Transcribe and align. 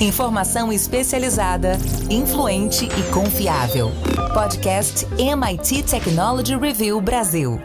Informação 0.00 0.72
especializada, 0.72 1.72
influente 2.10 2.86
e 2.86 3.12
confiável. 3.12 3.90
Podcast 4.32 5.04
MIT 5.18 5.82
Technology 5.82 6.56
Review 6.56 6.98
Brasil. 7.02 7.60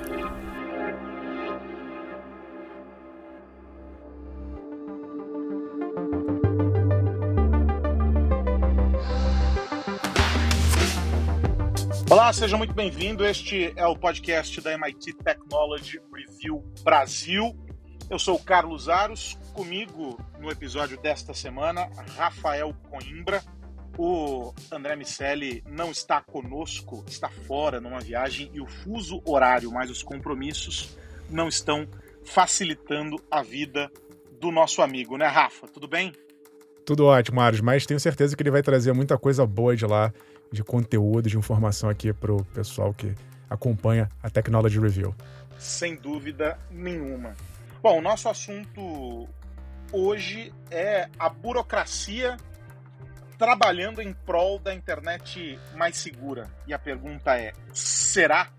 Olá, 12.11 12.33
seja 12.33 12.57
muito 12.57 12.73
bem-vindo. 12.73 13.25
Este 13.25 13.71
é 13.77 13.87
o 13.87 13.95
podcast 13.95 14.59
da 14.59 14.73
MIT 14.77 15.13
Technology 15.23 16.01
Review 16.13 16.65
Brasil. 16.83 17.55
Eu 18.07 18.19
sou 18.19 18.35
o 18.35 18.39
Carlos 18.39 18.87
Aros, 18.87 19.37
comigo 19.51 20.19
no 20.39 20.51
episódio 20.51 20.95
desta 20.95 21.33
semana, 21.33 21.89
Rafael 22.15 22.73
Coimbra. 22.87 23.43
O 23.97 24.53
André 24.71 24.95
Miceli 24.95 25.63
não 25.67 25.89
está 25.89 26.21
conosco, 26.21 27.03
está 27.07 27.29
fora 27.29 27.81
numa 27.81 27.99
viagem 27.99 28.51
e 28.53 28.61
o 28.61 28.67
fuso 28.67 29.21
horário, 29.25 29.71
mais 29.71 29.89
os 29.89 30.03
compromissos, 30.03 30.95
não 31.29 31.47
estão 31.47 31.87
facilitando 32.23 33.15
a 33.31 33.41
vida 33.41 33.89
do 34.39 34.51
nosso 34.51 34.83
amigo, 34.83 35.17
né, 35.17 35.25
Rafa? 35.25 35.67
Tudo 35.67 35.87
bem? 35.87 36.13
Tudo 36.85 37.05
ótimo, 37.05 37.41
Aros, 37.41 37.61
mas 37.61 37.87
tenho 37.87 37.99
certeza 37.99 38.35
que 38.35 38.43
ele 38.43 38.51
vai 38.51 38.61
trazer 38.61 38.93
muita 38.93 39.17
coisa 39.17 39.47
boa 39.47 39.75
de 39.75 39.85
lá, 39.85 40.13
de 40.51 40.63
conteúdo, 40.63 41.27
de 41.27 41.37
informação 41.37 41.89
aqui 41.89 42.13
para 42.13 42.31
o 42.31 42.45
pessoal 42.45 42.93
que 42.93 43.15
acompanha 43.49 44.07
a 44.21 44.29
Technology 44.29 44.79
Review. 44.79 45.15
Sem 45.57 45.95
dúvida 45.95 46.59
nenhuma. 46.69 47.35
Bom, 47.85 47.99
o 47.99 48.01
nosso 48.01 48.27
assunto 48.27 49.29
hoje 49.93 50.51
é 50.71 51.07
a 51.19 51.29
burocracia 51.29 52.35
trabalhando 53.37 54.01
em 54.01 54.11
prol 54.11 54.57
da 54.57 54.73
internet 54.73 55.59
mais 55.75 55.95
segura. 55.95 56.51
E 56.65 56.73
a 56.73 56.79
pergunta 56.79 57.37
é: 57.37 57.53
será? 57.71 58.49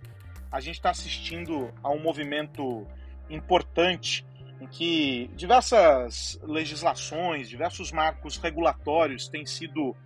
A 0.48 0.60
gente 0.60 0.76
está 0.76 0.90
assistindo 0.90 1.74
a 1.82 1.90
um 1.90 2.00
movimento 2.00 2.86
importante 3.28 4.24
em 4.60 4.66
que 4.68 5.28
diversas 5.34 6.38
legislações, 6.44 7.48
diversos 7.48 7.90
marcos 7.90 8.36
regulatórios 8.36 9.26
têm 9.26 9.44
sido 9.44 9.96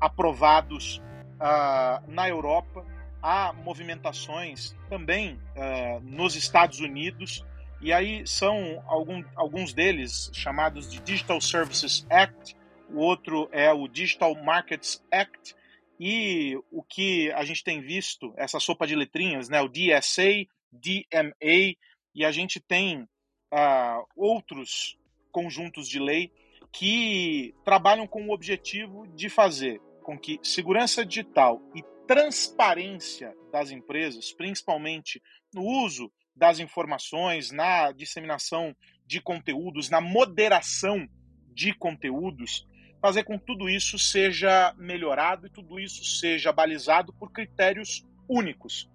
aprovados 0.00 1.02
uh, 1.40 2.08
na 2.08 2.28
Europa. 2.28 2.86
Há 3.20 3.52
movimentações 3.52 4.76
também 4.88 5.34
uh, 5.56 5.98
nos 6.00 6.36
Estados 6.36 6.78
Unidos 6.78 7.44
e 7.80 7.92
aí 7.92 8.26
são 8.26 8.82
algum, 8.86 9.22
alguns 9.36 9.72
deles 9.72 10.30
chamados 10.32 10.90
de 10.90 11.00
Digital 11.00 11.40
Services 11.40 12.06
Act, 12.10 12.56
o 12.90 12.98
outro 12.98 13.48
é 13.52 13.72
o 13.72 13.86
Digital 13.86 14.34
Markets 14.34 15.04
Act, 15.12 15.54
e 16.00 16.56
o 16.70 16.82
que 16.82 17.30
a 17.32 17.44
gente 17.44 17.64
tem 17.64 17.80
visto, 17.80 18.32
essa 18.36 18.60
sopa 18.60 18.86
de 18.86 18.94
letrinhas, 18.94 19.48
né, 19.48 19.60
o 19.60 19.68
DSA, 19.68 20.46
DMA, 20.72 21.76
e 22.14 22.24
a 22.24 22.30
gente 22.30 22.60
tem 22.60 23.02
uh, 23.02 24.06
outros 24.16 24.96
conjuntos 25.32 25.88
de 25.88 25.98
lei 25.98 26.32
que 26.72 27.54
trabalham 27.64 28.06
com 28.06 28.26
o 28.26 28.32
objetivo 28.32 29.06
de 29.08 29.28
fazer 29.28 29.80
com 30.02 30.18
que 30.18 30.38
segurança 30.42 31.04
digital 31.04 31.60
e 31.74 31.82
transparência 32.06 33.36
das 33.52 33.70
empresas, 33.70 34.32
principalmente 34.32 35.22
no 35.52 35.62
uso 35.62 36.10
das 36.38 36.60
informações, 36.60 37.50
na 37.50 37.90
disseminação 37.92 38.74
de 39.06 39.20
conteúdos, 39.20 39.90
na 39.90 40.00
moderação 40.00 41.08
de 41.52 41.74
conteúdos, 41.74 42.66
fazer 43.00 43.24
com 43.24 43.38
que 43.38 43.46
tudo 43.46 43.68
isso 43.68 43.98
seja 43.98 44.74
melhorado 44.78 45.46
e 45.46 45.50
tudo 45.50 45.78
isso 45.78 46.04
seja 46.04 46.52
balizado 46.52 47.12
por 47.12 47.32
critérios 47.32 48.06
únicos. 48.28 48.88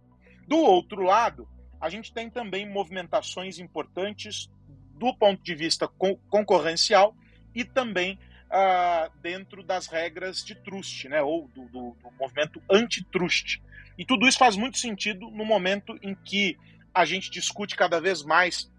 Do 0.48 0.58
outro 0.58 1.02
lado, 1.02 1.48
a 1.80 1.90
gente 1.90 2.14
tem 2.14 2.30
também 2.30 2.70
movimentações 2.70 3.60
importantes 3.60 4.50
do 4.98 5.14
ponto 5.14 5.44
de 5.44 5.56
vista 5.56 5.88
concorrencial 6.30 7.16
e 7.54 7.66
também 7.66 8.18
uh, 8.54 9.12
dentro 9.22 9.64
das 9.64 9.88
regras 9.88 10.44
de 10.44 10.56
trust, 10.56 11.10
né, 11.10 11.22
ou 11.22 11.48
do, 11.50 11.66
do, 11.66 11.98
do 12.02 12.12
movimento 12.20 12.62
antitrust. 12.70 13.62
E 13.98 14.06
tudo 14.06 14.28
isso 14.28 14.38
faz 14.38 14.56
muito 14.56 14.78
sentido 14.78 15.30
no 15.30 15.46
momento 15.46 15.98
em 16.02 16.16
que 16.16 16.58
a 16.94 17.06
gente 17.06 17.30
discute 17.30 17.76
cada 17.76 18.00
vez 18.00 18.24
mais 18.24 18.72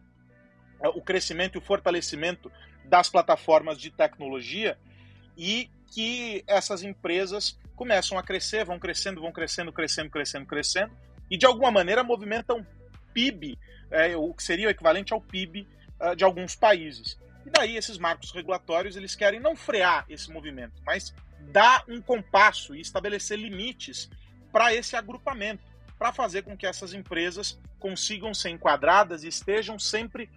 é, 0.80 0.88
o 0.88 1.00
crescimento 1.00 1.56
e 1.56 1.58
o 1.58 1.62
fortalecimento 1.62 2.50
das 2.84 3.08
plataformas 3.08 3.78
de 3.78 3.90
tecnologia 3.90 4.78
e 5.36 5.70
que 5.92 6.44
essas 6.46 6.82
empresas 6.82 7.58
começam 7.74 8.18
a 8.18 8.22
crescer, 8.22 8.64
vão 8.64 8.78
crescendo, 8.78 9.20
vão 9.20 9.32
crescendo, 9.32 9.72
crescendo, 9.72 10.10
crescendo, 10.10 10.46
crescendo, 10.46 10.92
e 11.30 11.36
de 11.36 11.46
alguma 11.46 11.70
maneira 11.70 12.04
movimentam 12.04 12.64
PIB, 13.12 13.58
é, 13.90 14.16
o 14.16 14.32
que 14.32 14.42
seria 14.42 14.68
o 14.68 14.70
equivalente 14.70 15.12
ao 15.12 15.20
PIB 15.20 15.66
uh, 16.00 16.14
de 16.14 16.24
alguns 16.24 16.54
países. 16.54 17.18
E 17.46 17.50
daí 17.50 17.76
esses 17.76 17.98
marcos 17.98 18.32
regulatórios 18.32 18.96
eles 18.96 19.14
querem 19.14 19.40
não 19.40 19.54
frear 19.54 20.04
esse 20.08 20.30
movimento, 20.30 20.82
mas 20.84 21.14
dar 21.52 21.84
um 21.88 22.00
compasso 22.00 22.74
e 22.74 22.80
estabelecer 22.80 23.38
limites 23.38 24.10
para 24.52 24.74
esse 24.74 24.96
agrupamento 24.96 25.73
para 26.04 26.12
fazer 26.12 26.42
com 26.42 26.54
que 26.54 26.66
essas 26.66 26.92
empresas 26.92 27.58
consigam 27.78 28.34
ser 28.34 28.50
enquadradas 28.50 29.24
e 29.24 29.28
estejam 29.28 29.78
sempre 29.78 30.28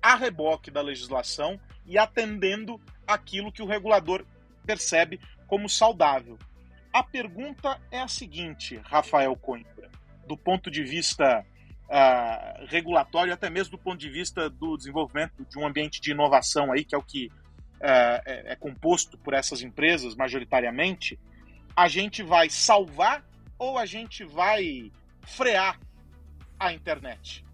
a 0.00 0.14
reboque 0.14 0.70
da 0.70 0.80
legislação 0.80 1.60
e 1.84 1.98
atendendo 1.98 2.80
aquilo 3.06 3.52
que 3.52 3.62
o 3.62 3.66
regulador 3.66 4.24
percebe 4.64 5.20
como 5.46 5.68
saudável. 5.68 6.38
A 6.90 7.02
pergunta 7.02 7.78
é 7.90 8.00
a 8.00 8.08
seguinte, 8.08 8.80
Rafael 8.82 9.36
Coimbra, 9.36 9.90
do 10.26 10.34
ponto 10.34 10.70
de 10.70 10.82
vista 10.82 11.44
uh, 11.44 12.64
regulatório, 12.66 13.34
até 13.34 13.50
mesmo 13.50 13.72
do 13.72 13.82
ponto 13.82 13.98
de 13.98 14.08
vista 14.08 14.48
do 14.48 14.78
desenvolvimento 14.78 15.44
de 15.44 15.58
um 15.58 15.66
ambiente 15.66 16.00
de 16.00 16.12
inovação 16.12 16.72
aí, 16.72 16.86
que 16.86 16.94
é 16.94 16.98
o 16.98 17.02
que 17.02 17.26
uh, 17.26 18.22
é, 18.24 18.52
é 18.52 18.56
composto 18.56 19.18
por 19.18 19.34
essas 19.34 19.60
empresas 19.60 20.14
majoritariamente, 20.14 21.20
a 21.76 21.86
gente 21.86 22.22
vai 22.22 22.48
salvar 22.48 23.28
ou 23.60 23.76
a 23.76 23.84
gente 23.84 24.24
vai 24.24 24.90
frear 25.22 25.78
a 26.58 26.72
internet? 26.72 27.44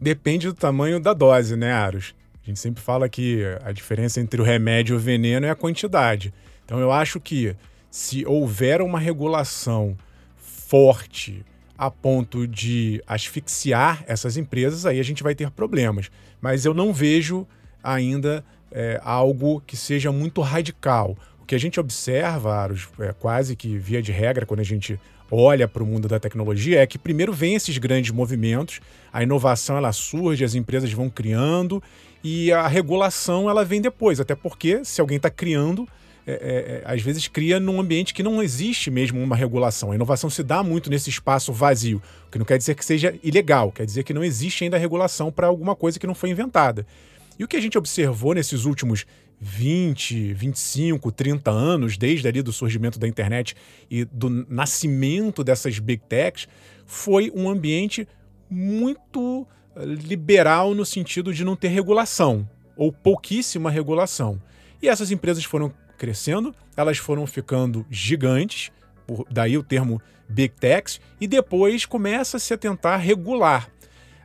Depende 0.00 0.46
do 0.46 0.54
tamanho 0.54 1.00
da 1.00 1.12
dose, 1.12 1.56
né, 1.56 1.72
Aros? 1.72 2.14
A 2.42 2.46
gente 2.46 2.60
sempre 2.60 2.82
fala 2.82 3.08
que 3.08 3.42
a 3.62 3.72
diferença 3.72 4.20
entre 4.20 4.40
o 4.40 4.44
remédio 4.44 4.94
e 4.94 4.96
o 4.96 5.00
veneno 5.00 5.44
é 5.44 5.50
a 5.50 5.54
quantidade. 5.54 6.32
Então 6.64 6.78
eu 6.78 6.90
acho 6.92 7.20
que 7.20 7.56
se 7.90 8.24
houver 8.24 8.80
uma 8.80 8.98
regulação 8.98 9.96
forte 10.38 11.44
a 11.76 11.90
ponto 11.90 12.46
de 12.46 13.02
asfixiar 13.06 14.04
essas 14.06 14.36
empresas, 14.36 14.86
aí 14.86 15.00
a 15.00 15.04
gente 15.04 15.22
vai 15.22 15.34
ter 15.34 15.50
problemas. 15.50 16.10
Mas 16.40 16.64
eu 16.64 16.72
não 16.72 16.92
vejo 16.92 17.46
ainda 17.82 18.44
é, 18.70 19.00
algo 19.04 19.60
que 19.66 19.76
seja 19.76 20.12
muito 20.12 20.40
radical. 20.40 21.16
O 21.40 21.44
que 21.44 21.54
a 21.54 21.58
gente 21.58 21.80
observa, 21.80 22.54
Aros, 22.54 22.88
é, 23.00 23.12
quase 23.12 23.56
que 23.56 23.76
via 23.76 24.00
de 24.00 24.12
regra, 24.12 24.46
quando 24.46 24.60
a 24.60 24.64
gente 24.64 24.98
olha 25.34 25.66
para 25.66 25.82
o 25.82 25.86
mundo 25.86 26.06
da 26.06 26.20
tecnologia 26.20 26.82
é 26.82 26.86
que 26.86 26.98
primeiro 26.98 27.32
vem 27.32 27.54
esses 27.54 27.78
grandes 27.78 28.10
movimentos, 28.10 28.80
a 29.10 29.22
inovação 29.22 29.78
ela 29.78 29.90
surge, 29.90 30.44
as 30.44 30.54
empresas 30.54 30.92
vão 30.92 31.08
criando 31.08 31.82
e 32.22 32.52
a 32.52 32.68
regulação 32.68 33.48
ela 33.48 33.64
vem 33.64 33.80
depois, 33.80 34.20
até 34.20 34.34
porque 34.34 34.84
se 34.84 35.00
alguém 35.00 35.16
está 35.16 35.30
criando, 35.30 35.88
é, 36.26 36.32
é, 36.32 36.36
é, 36.36 36.82
às 36.84 37.00
vezes 37.00 37.26
cria 37.26 37.58
num 37.58 37.80
ambiente 37.80 38.12
que 38.12 38.22
não 38.22 38.42
existe 38.42 38.90
mesmo 38.90 39.20
uma 39.20 39.34
regulação. 39.34 39.90
A 39.90 39.94
inovação 39.94 40.28
se 40.28 40.42
dá 40.42 40.62
muito 40.62 40.90
nesse 40.90 41.08
espaço 41.08 41.50
vazio, 41.50 42.00
o 42.28 42.30
que 42.30 42.38
não 42.38 42.44
quer 42.44 42.58
dizer 42.58 42.74
que 42.74 42.84
seja 42.84 43.14
ilegal, 43.22 43.72
quer 43.72 43.86
dizer 43.86 44.04
que 44.04 44.12
não 44.12 44.22
existe 44.22 44.64
ainda 44.64 44.76
regulação 44.76 45.32
para 45.32 45.46
alguma 45.46 45.74
coisa 45.74 45.98
que 45.98 46.06
não 46.06 46.14
foi 46.14 46.28
inventada. 46.28 46.86
E 47.38 47.44
o 47.44 47.48
que 47.48 47.56
a 47.56 47.60
gente 47.60 47.78
observou 47.78 48.34
nesses 48.34 48.66
últimos 48.66 49.06
20, 49.44 50.34
25, 50.34 51.10
30 51.10 51.50
anos, 51.50 51.98
desde 51.98 52.28
ali 52.28 52.40
do 52.42 52.52
surgimento 52.52 52.96
da 52.96 53.08
internet 53.08 53.56
e 53.90 54.04
do 54.04 54.30
nascimento 54.30 55.42
dessas 55.42 55.80
big 55.80 56.00
techs, 56.08 56.46
foi 56.86 57.32
um 57.34 57.50
ambiente 57.50 58.06
muito 58.48 59.44
eh, 59.74 59.84
liberal 59.84 60.76
no 60.76 60.86
sentido 60.86 61.34
de 61.34 61.44
não 61.44 61.56
ter 61.56 61.68
regulação, 61.68 62.48
ou 62.76 62.92
pouquíssima 62.92 63.68
regulação. 63.68 64.40
E 64.80 64.88
essas 64.88 65.10
empresas 65.10 65.42
foram 65.42 65.72
crescendo, 65.98 66.54
elas 66.76 66.98
foram 66.98 67.26
ficando 67.26 67.84
gigantes, 67.90 68.70
por, 69.04 69.26
daí 69.28 69.58
o 69.58 69.64
termo 69.64 70.00
big 70.28 70.54
techs, 70.54 71.00
e 71.20 71.26
depois 71.26 71.84
começa-se 71.84 72.54
a 72.54 72.56
tentar 72.56 72.96
regular. 72.98 73.68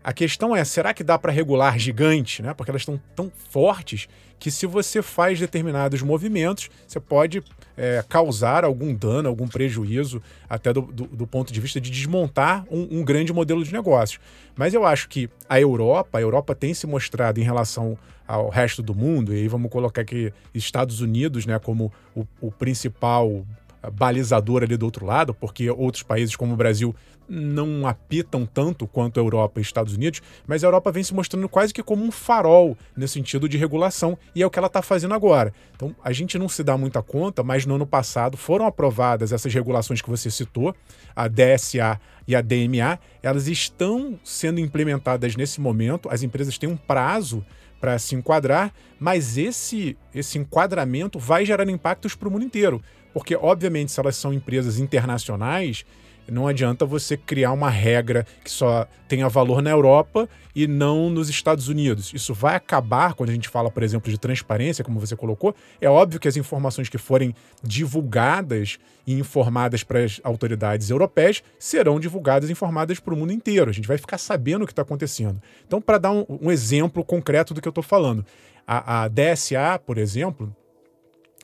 A 0.04 0.14
questão 0.14 0.56
é, 0.56 0.64
será 0.64 0.94
que 0.94 1.04
dá 1.04 1.18
para 1.18 1.32
regular 1.32 1.78
gigante, 1.80 2.44
né? 2.44 2.54
Porque 2.54 2.70
elas 2.72 2.84
estão 2.84 3.02
tão 3.16 3.32
fortes 3.50 4.08
que 4.40 4.52
se 4.52 4.66
você 4.66 5.02
faz 5.02 5.40
determinados 5.40 6.02
movimentos, 6.02 6.70
você 6.88 7.00
pode 7.00 7.44
é, 7.76 8.04
causar 8.08 8.64
algum 8.64 8.94
dano, 8.94 9.30
algum 9.30 9.48
prejuízo, 9.48 10.22
até 10.50 10.72
do, 10.72 10.82
do, 10.82 11.06
do 11.06 11.28
ponto 11.28 11.52
de 11.52 11.60
vista 11.60 11.82
de 11.82 11.90
desmontar 11.90 12.66
um, 12.70 13.00
um, 13.00 13.04
grande 13.04 13.34
modelo 13.34 13.64
de 13.64 13.74
negócio. 13.74 14.20
Mas 14.56 14.74
eu 14.74 14.86
acho 14.86 15.10
que 15.10 15.30
a 15.48 15.60
Europa, 15.60 16.18
a 16.18 16.22
Europa 16.22 16.56
tem 16.56 16.74
se 16.74 16.88
mostrado 16.88 17.40
em 17.40 17.44
relação 17.44 17.98
ao 18.28 18.50
resto 18.50 18.82
do 18.84 18.94
mundo, 18.94 19.34
e 19.34 19.38
aí 19.38 19.48
vamos 19.48 19.72
colocar 19.72 20.02
aqui 20.02 20.34
Estados 20.54 21.00
Unidos 21.00 21.46
né, 21.46 21.58
como 21.60 21.92
o, 22.14 22.26
o 22.42 22.52
principal 22.52 23.46
balizador 23.92 24.64
ali 24.64 24.78
do 24.78 24.86
outro 24.86 25.06
lado, 25.06 25.34
porque 25.34 25.70
outros 25.70 26.04
países 26.04 26.36
como 26.36 26.54
o 26.54 26.58
Brasil 26.58 26.96
não 27.30 27.86
apitam 27.86 28.46
tanto 28.46 28.88
quanto 28.88 29.20
a 29.20 29.24
Europa 29.24 29.60
e 29.60 29.62
Estados 29.62 29.94
Unidos, 29.94 30.22
mas 30.46 30.64
a 30.64 30.68
Europa 30.68 30.92
vem 30.92 31.04
se 31.04 31.14
mostrando 31.14 31.50
quase 31.50 31.74
que 31.74 31.84
como 31.84 32.04
um 32.04 32.12
farol 32.12 32.78
nesse 32.96 33.16
sentido 33.16 33.50
de 33.50 33.58
regulação, 33.58 34.18
e 34.34 34.42
é 34.42 34.46
o 34.46 34.50
que 34.50 34.58
ela 34.58 34.68
está 34.68 34.82
fazendo 34.82 35.14
agora. 35.14 35.54
Então, 35.76 35.96
a 36.04 36.12
gente 36.12 36.38
não 36.40 36.48
se 36.48 36.64
dá 36.64 36.78
muita 36.78 37.02
conta, 37.02 37.44
mas 37.44 37.66
no 37.66 37.76
ano 37.76 37.86
passado 37.86 38.38
foram 38.38 38.66
aprovadas 38.66 39.32
essas 39.32 39.54
regulações 39.54 40.02
que 40.02 40.10
você 40.10 40.32
citou, 40.32 40.74
a 41.16 41.28
DSA 41.28 42.00
e 42.28 42.36
a 42.36 42.42
DMA, 42.42 43.00
elas 43.22 43.48
estão 43.48 44.20
sendo 44.24 44.60
implementadas 44.60 45.36
nesse 45.36 45.60
momento, 45.60 46.10
as 46.10 46.24
empresas 46.24 46.58
têm 46.58 46.70
um 46.70 46.78
prazo 46.78 47.46
para 47.80 48.00
se 48.00 48.16
enquadrar, 48.16 48.74
mas 49.00 49.38
esse, 49.38 49.96
esse 50.14 50.38
enquadramento 50.38 51.20
vai 51.20 51.46
gerar 51.46 51.70
impactos 51.70 52.16
para 52.16 52.28
o 52.28 52.32
mundo 52.32 52.46
inteiro. 52.46 52.82
Porque, 53.18 53.36
obviamente, 53.36 53.92
se 53.92 54.00
elas 54.00 54.16
são 54.16 54.32
empresas 54.32 54.78
internacionais, 54.78 55.84
não 56.32 56.48
adianta 56.48 56.86
você 56.86 57.18
criar 57.18 57.52
uma 57.52 57.68
regra 57.68 58.28
que 58.44 58.52
só 58.52 58.88
tenha 59.08 59.28
valor 59.28 59.60
na 59.60 59.72
Europa 59.72 60.30
e 60.56 60.68
não 60.68 61.10
nos 61.10 61.28
Estados 61.28 61.68
Unidos. 61.68 62.14
Isso 62.14 62.32
vai 62.32 62.56
acabar 62.56 63.16
quando 63.16 63.32
a 63.32 63.34
gente 63.34 63.50
fala, 63.50 63.72
por 63.72 63.82
exemplo, 63.82 64.12
de 64.12 64.20
transparência, 64.20 64.84
como 64.84 65.00
você 65.00 65.16
colocou. 65.16 65.56
É 65.82 65.90
óbvio 65.90 66.20
que 66.20 66.28
as 66.28 66.38
informações 66.38 66.90
que 66.90 67.00
forem 67.00 67.34
divulgadas 67.64 68.78
e 69.08 69.16
informadas 69.16 69.84
para 69.84 70.04
as 70.04 70.22
autoridades 70.24 70.92
europeias 70.92 71.42
serão 71.58 72.00
divulgadas 72.00 72.50
e 72.50 72.52
informadas 72.52 73.00
para 73.00 73.16
o 73.16 73.18
mundo 73.18 73.34
inteiro. 73.34 73.72
A 73.72 73.74
gente 73.74 73.88
vai 73.88 73.98
ficar 73.98 74.20
sabendo 74.20 74.62
o 74.62 74.68
que 74.68 74.74
está 74.74 74.84
acontecendo. 74.84 75.42
Então, 75.66 75.82
para 75.82 75.98
dar 75.98 76.12
um, 76.12 76.24
um, 76.30 76.52
exemplo 76.52 77.04
concreto 77.04 77.56
do 77.56 77.62
que 77.64 77.68
eu 77.68 77.72
estou 77.72 77.84
falando, 77.84 78.24
a, 78.68 79.06
a 79.06 79.08
DSA, 79.08 79.82
por 79.84 79.98
exemplo, 79.98 80.56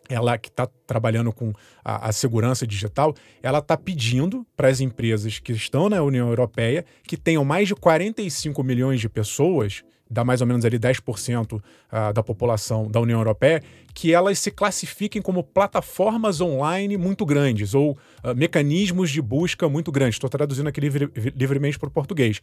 ela 0.09 0.37
que 0.37 0.49
está 0.49 0.67
trabalhando 0.85 1.31
com 1.31 1.53
a, 1.83 2.09
a, 2.09 2.11
segurança 2.11 2.67
digital, 2.67 3.13
ela 3.41 3.59
está 3.59 3.77
pedindo 3.77 4.45
para 4.55 4.67
as 4.67 4.79
empresas 4.79 5.39
que 5.39 5.51
estão 5.51 5.89
na 5.89 6.01
União 6.01 6.27
Europeia, 6.27 6.85
que 7.03 7.17
tenham 7.17 7.43
mais 7.45 7.67
de 7.67 7.75
45 7.75 8.63
milhões 8.63 8.99
de 8.99 9.09
pessoas, 9.09 9.83
dá 10.09 10.23
mais 10.23 10.41
ou 10.41 10.47
menos 10.47 10.63
ali 10.63 10.77
10% 10.77 11.53
uh, 11.53 12.13
da 12.13 12.21
população 12.21 12.89
da 12.89 12.99
União 12.99 13.19
Europeia, 13.19 13.61
que 13.93 14.13
elas 14.13 14.39
se 14.39 14.51
classifiquem 14.51 15.21
como 15.21 15.43
plataformas 15.43 16.41
online 16.41 16.97
muito 16.97 17.25
grandes 17.25 17.73
ou 17.73 17.91
uh, 18.23 18.35
mecanismos 18.35 19.09
de 19.09 19.21
busca 19.21 19.67
muito 19.67 19.91
grandes. 19.91 20.15
Estou 20.15 20.29
traduzindo 20.29 20.67
aqui 20.67 20.79
livre, 20.79 21.09
livremente 21.35 21.79
para 21.79 21.87
o 21.87 21.91
português. 21.91 22.41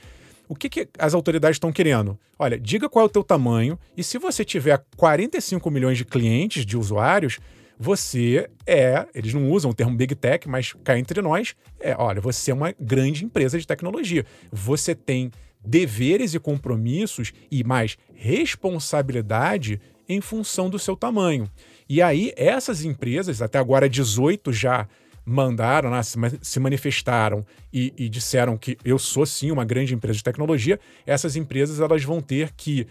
O 0.50 0.56
que, 0.56 0.68
que 0.68 0.88
as 0.98 1.14
autoridades 1.14 1.54
estão 1.54 1.70
querendo? 1.70 2.18
Olha, 2.36 2.58
diga 2.58 2.88
qual 2.88 3.04
é 3.04 3.06
o 3.06 3.08
teu 3.08 3.22
tamanho 3.22 3.78
e 3.96 4.02
se 4.02 4.18
você 4.18 4.44
tiver 4.44 4.84
45 4.96 5.70
milhões 5.70 5.96
de 5.96 6.04
clientes, 6.04 6.66
de 6.66 6.76
usuários, 6.76 7.38
você 7.78 8.50
é, 8.66 9.06
eles 9.14 9.32
não 9.32 9.48
usam 9.48 9.70
o 9.70 9.74
termo 9.74 9.96
Big 9.96 10.12
Tech, 10.16 10.48
mas 10.48 10.72
cá 10.82 10.98
entre 10.98 11.22
nós, 11.22 11.54
é, 11.78 11.94
olha, 11.96 12.20
você 12.20 12.50
é 12.50 12.54
uma 12.54 12.74
grande 12.80 13.24
empresa 13.24 13.60
de 13.60 13.64
tecnologia. 13.64 14.26
Você 14.50 14.92
tem 14.92 15.30
deveres 15.64 16.34
e 16.34 16.40
compromissos 16.40 17.32
e 17.48 17.62
mais 17.62 17.96
responsabilidade 18.12 19.80
em 20.08 20.20
função 20.20 20.68
do 20.68 20.80
seu 20.80 20.96
tamanho. 20.96 21.48
E 21.88 22.02
aí, 22.02 22.32
essas 22.36 22.84
empresas, 22.84 23.40
até 23.40 23.56
agora 23.56 23.88
18 23.88 24.52
já 24.52 24.88
mandaram, 25.30 25.90
né, 25.90 26.00
se 26.02 26.58
manifestaram 26.58 27.46
e, 27.72 27.94
e, 27.96 28.08
disseram 28.08 28.56
que 28.58 28.76
eu 28.84 28.98
sou 28.98 29.24
sim 29.24 29.50
uma 29.50 29.64
grande 29.64 29.94
empresa 29.94 30.16
de 30.16 30.24
tecnologia, 30.24 30.78
essas 31.06 31.36
empresas 31.36 31.78
elas 31.78 32.02
vão 32.02 32.20
ter 32.20 32.52
que, 32.52 32.86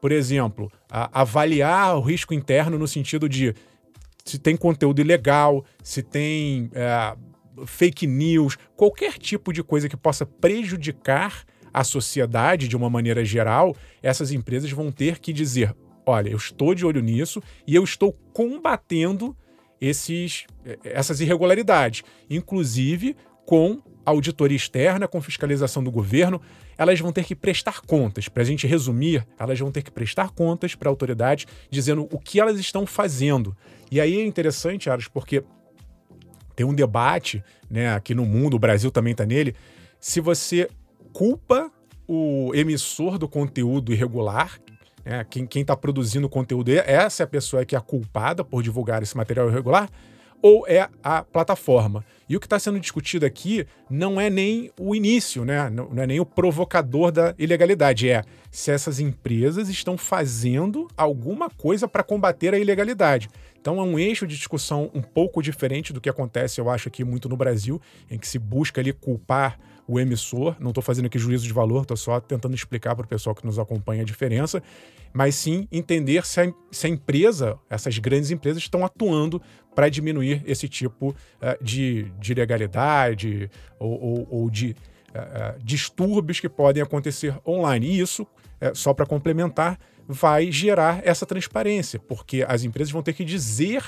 por 0.00 0.12
exemplo, 0.12 0.70
a, 0.90 1.22
avaliar 1.22 1.96
o 1.96 2.00
risco 2.00 2.34
interno 2.34 2.78
no 2.78 2.86
sentido 2.86 3.26
de 3.26 3.54
se 4.22 4.38
tem 4.38 4.54
conteúdo 4.54 5.00
ilegal, 5.00 5.64
se 5.82 6.02
tem 6.02 6.70
é, 6.74 7.16
fake 7.64 8.06
news, 8.06 8.58
qualquer 8.76 9.14
tipo 9.14 9.50
de 9.50 9.62
coisa 9.62 9.88
que 9.88 9.96
possa 9.96 10.26
prejudicar 10.26 11.44
a 11.72 11.82
sociedade 11.84 12.68
de 12.68 12.76
uma 12.76 12.90
maneira 12.90 13.24
geral, 13.24 13.74
essas 14.02 14.30
empresas 14.30 14.70
vão 14.70 14.92
ter 14.92 15.18
que 15.18 15.32
dizer: 15.32 15.74
olha, 16.04 16.28
eu 16.28 16.36
estou 16.36 16.74
de 16.74 16.84
olho 16.84 17.00
nisso 17.00 17.42
e 17.66 17.74
eu 17.74 17.82
estou 17.82 18.12
combatendo 18.34 19.34
esses, 19.80 20.46
eh, 20.64 20.78
essas 20.84 21.20
irregularidades, 21.20 22.02
inclusive 22.28 23.16
com 23.46 23.80
auditoria 24.04 24.56
externa, 24.56 25.06
com 25.06 25.20
fiscalização 25.20 25.82
do 25.82 25.90
governo, 25.90 26.40
elas 26.76 27.00
vão 27.00 27.12
ter 27.12 27.24
que 27.24 27.34
prestar 27.34 27.80
contas. 27.82 28.28
Para 28.28 28.42
a 28.42 28.46
gente 28.46 28.66
resumir, 28.66 29.26
elas 29.38 29.58
vão 29.58 29.70
ter 29.70 29.82
que 29.82 29.90
prestar 29.90 30.30
contas 30.30 30.74
para 30.74 30.88
a 30.88 30.92
autoridade 30.92 31.46
dizendo 31.70 32.08
o 32.10 32.18
que 32.18 32.40
elas 32.40 32.58
estão 32.58 32.86
fazendo. 32.86 33.56
E 33.90 34.00
aí 34.00 34.18
é 34.18 34.24
interessante, 34.24 34.88
Aros, 34.88 35.08
porque 35.08 35.42
tem 36.54 36.64
um 36.64 36.74
debate 36.74 37.42
né, 37.70 37.94
aqui 37.94 38.14
no 38.14 38.24
mundo, 38.24 38.54
o 38.54 38.58
Brasil 38.58 38.90
também 38.90 39.12
está 39.12 39.26
nele, 39.26 39.54
se 40.00 40.20
você 40.20 40.68
culpa 41.12 41.70
o 42.06 42.52
emissor 42.54 43.18
do 43.18 43.28
conteúdo 43.28 43.92
irregular, 43.92 44.58
é, 45.08 45.24
quem 45.24 45.62
está 45.62 45.74
produzindo 45.74 46.28
conteúdo, 46.28 46.70
essa 46.70 47.22
é 47.22 47.24
a 47.24 47.26
pessoa 47.26 47.64
que 47.64 47.74
é 47.74 47.80
culpada 47.80 48.44
por 48.44 48.62
divulgar 48.62 49.02
esse 49.02 49.16
material 49.16 49.48
irregular, 49.48 49.88
ou 50.42 50.68
é 50.68 50.86
a 51.02 51.22
plataforma. 51.24 52.04
E 52.28 52.36
o 52.36 52.40
que 52.40 52.44
está 52.44 52.58
sendo 52.58 52.78
discutido 52.78 53.24
aqui 53.24 53.66
não 53.88 54.20
é 54.20 54.28
nem 54.28 54.70
o 54.78 54.94
início, 54.94 55.46
né? 55.46 55.70
não, 55.70 55.88
não 55.88 56.02
é 56.02 56.06
nem 56.06 56.20
o 56.20 56.26
provocador 56.26 57.10
da 57.10 57.34
ilegalidade, 57.38 58.10
é 58.10 58.22
se 58.50 58.70
essas 58.70 59.00
empresas 59.00 59.70
estão 59.70 59.96
fazendo 59.96 60.86
alguma 60.94 61.48
coisa 61.48 61.88
para 61.88 62.02
combater 62.02 62.52
a 62.52 62.58
ilegalidade. 62.58 63.30
Então 63.58 63.80
é 63.80 63.82
um 63.82 63.98
eixo 63.98 64.26
de 64.26 64.36
discussão 64.36 64.90
um 64.92 65.00
pouco 65.00 65.42
diferente 65.42 65.90
do 65.90 66.02
que 66.02 66.10
acontece, 66.10 66.60
eu 66.60 66.68
acho, 66.68 66.88
aqui 66.88 67.02
muito 67.02 67.30
no 67.30 67.36
Brasil, 67.36 67.80
em 68.10 68.18
que 68.18 68.28
se 68.28 68.38
busca 68.38 68.82
ali 68.82 68.92
culpar 68.92 69.58
o 69.88 69.98
emissor. 69.98 70.54
Não 70.60 70.68
estou 70.68 70.82
fazendo 70.82 71.06
aqui 71.06 71.18
juízo 71.18 71.46
de 71.46 71.52
valor, 71.52 71.82
estou 71.82 71.96
só 71.96 72.20
tentando 72.20 72.54
explicar 72.54 72.94
para 72.94 73.06
o 73.06 73.08
pessoal 73.08 73.34
que 73.34 73.46
nos 73.46 73.58
acompanha 73.58 74.02
a 74.02 74.04
diferença, 74.04 74.62
mas 75.12 75.34
sim 75.34 75.66
entender 75.72 76.26
se 76.26 76.40
a, 76.42 76.52
se 76.70 76.86
a 76.86 76.90
empresa, 76.90 77.58
essas 77.70 77.98
grandes 77.98 78.30
empresas, 78.30 78.62
estão 78.62 78.84
atuando 78.84 79.40
para 79.74 79.88
diminuir 79.88 80.42
esse 80.46 80.68
tipo 80.68 81.08
uh, 81.10 81.64
de, 81.64 82.12
de 82.20 82.32
ilegalidade 82.32 83.50
ou, 83.78 84.00
ou, 84.00 84.28
ou 84.30 84.50
de 84.50 84.76
uh, 85.10 85.58
distúrbios 85.64 86.38
que 86.38 86.48
podem 86.48 86.82
acontecer 86.82 87.34
online. 87.46 87.86
E 87.86 88.00
isso, 88.00 88.24
uh, 88.24 88.74
só 88.74 88.92
para 88.92 89.06
complementar, 89.06 89.78
vai 90.06 90.50
gerar 90.50 91.00
essa 91.04 91.24
transparência, 91.26 91.98
porque 91.98 92.44
as 92.46 92.64
empresas 92.64 92.90
vão 92.90 93.02
ter 93.02 93.12
que 93.12 93.24
dizer 93.24 93.82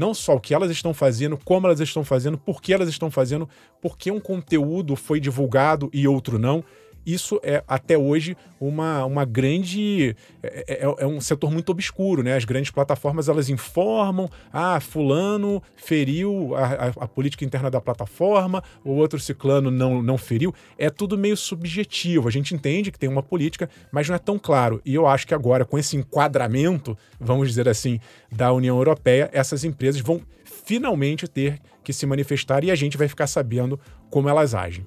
não 0.00 0.14
só 0.14 0.34
o 0.34 0.40
que 0.40 0.54
elas 0.54 0.70
estão 0.70 0.94
fazendo, 0.94 1.38
como 1.44 1.66
elas 1.66 1.78
estão 1.78 2.02
fazendo, 2.02 2.38
por 2.38 2.62
que 2.62 2.72
elas 2.72 2.88
estão 2.88 3.10
fazendo, 3.10 3.46
por 3.82 3.98
que 3.98 4.10
um 4.10 4.18
conteúdo 4.18 4.96
foi 4.96 5.20
divulgado 5.20 5.90
e 5.92 6.08
outro 6.08 6.38
não. 6.38 6.64
Isso 7.04 7.40
é 7.42 7.62
até 7.66 7.96
hoje 7.96 8.36
uma, 8.60 9.04
uma 9.04 9.24
grande. 9.24 10.14
É, 10.42 10.84
é, 10.84 10.94
é, 10.98 11.06
um 11.06 11.20
setor 11.20 11.50
muito 11.50 11.70
obscuro, 11.70 12.22
né? 12.22 12.36
As 12.36 12.44
grandes 12.44 12.70
plataformas 12.70 13.28
elas 13.28 13.48
informam: 13.48 14.28
ah, 14.52 14.78
fulano 14.80 15.62
feriu 15.76 16.54
a, 16.54 16.64
a, 16.64 16.86
a 16.88 17.08
política 17.08 17.44
interna 17.44 17.70
da 17.70 17.80
plataforma, 17.80 18.62
o 18.84 18.92
outro 18.92 19.18
ciclano 19.18 19.70
não, 19.70 20.02
não 20.02 20.18
feriu. 20.18 20.54
É 20.76 20.90
tudo 20.90 21.16
meio 21.16 21.36
subjetivo. 21.36 22.28
A 22.28 22.30
gente 22.30 22.54
entende 22.54 22.90
que 22.90 22.98
tem 22.98 23.08
uma 23.08 23.22
política, 23.22 23.68
mas 23.90 24.08
não 24.08 24.16
é 24.16 24.18
tão 24.18 24.38
claro. 24.38 24.80
E 24.84 24.94
eu 24.94 25.06
acho 25.06 25.26
que 25.26 25.34
agora, 25.34 25.64
com 25.64 25.78
esse 25.78 25.96
enquadramento, 25.96 26.96
vamos 27.18 27.48
dizer 27.48 27.68
assim, 27.68 27.98
da 28.30 28.52
União 28.52 28.76
Europeia, 28.76 29.30
essas 29.32 29.64
empresas 29.64 30.00
vão 30.00 30.20
finalmente 30.44 31.26
ter 31.26 31.58
que 31.82 31.92
se 31.92 32.06
manifestar 32.06 32.62
e 32.62 32.70
a 32.70 32.74
gente 32.74 32.96
vai 32.96 33.08
ficar 33.08 33.26
sabendo 33.26 33.80
como 34.10 34.28
elas 34.28 34.54
agem. 34.54 34.86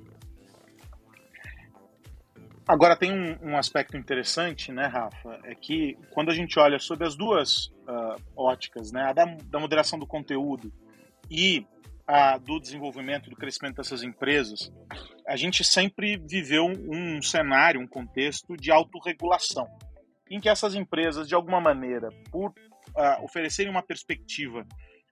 Agora 2.67 2.96
tem 2.96 3.12
um, 3.12 3.51
um, 3.51 3.58
aspecto 3.58 3.98
interessante, 3.98 4.72
né, 4.72 4.86
Rafa? 4.86 5.39
É 5.43 5.53
que 5.53 5.98
quando 6.12 6.32
a 6.32 6.34
gente 6.34 6.58
olha 6.58 6.79
sobre 6.79 7.05
as 7.05 7.15
duas 7.15 7.67
uh, 7.67 8.15
óticas, 8.36 8.91
né, 8.91 9.01
a 9.03 9.13
da, 9.13 9.25
da, 9.25 9.60
moderação 9.60 10.00
do 10.00 10.08
conteúdo 10.08 10.72
e 11.29 11.65
a 12.08 12.38
do 12.38 12.60
desenvolvimento, 12.60 13.29
do 13.29 13.36
crescimento 13.36 13.75
dessas 13.75 14.01
empresas, 14.01 14.72
a 15.27 15.36
gente 15.36 15.63
sempre 15.63 16.17
viveu 16.17 16.65
um, 16.65 17.17
um 17.17 17.22
cenário, 17.22 17.82
um 17.82 17.88
contexto 17.88 18.55
de 18.55 18.72
autorregulação, 18.72 19.67
em 20.29 20.39
que 20.39 20.48
essas 20.48 20.74
empresas, 20.74 21.27
de 21.27 21.36
alguma 21.36 21.60
maneira, 21.60 22.10
por 22.32 22.51
uh, 22.51 23.24
oferecerem 23.24 23.72
uma 23.72 23.84
perspectiva 23.84 24.65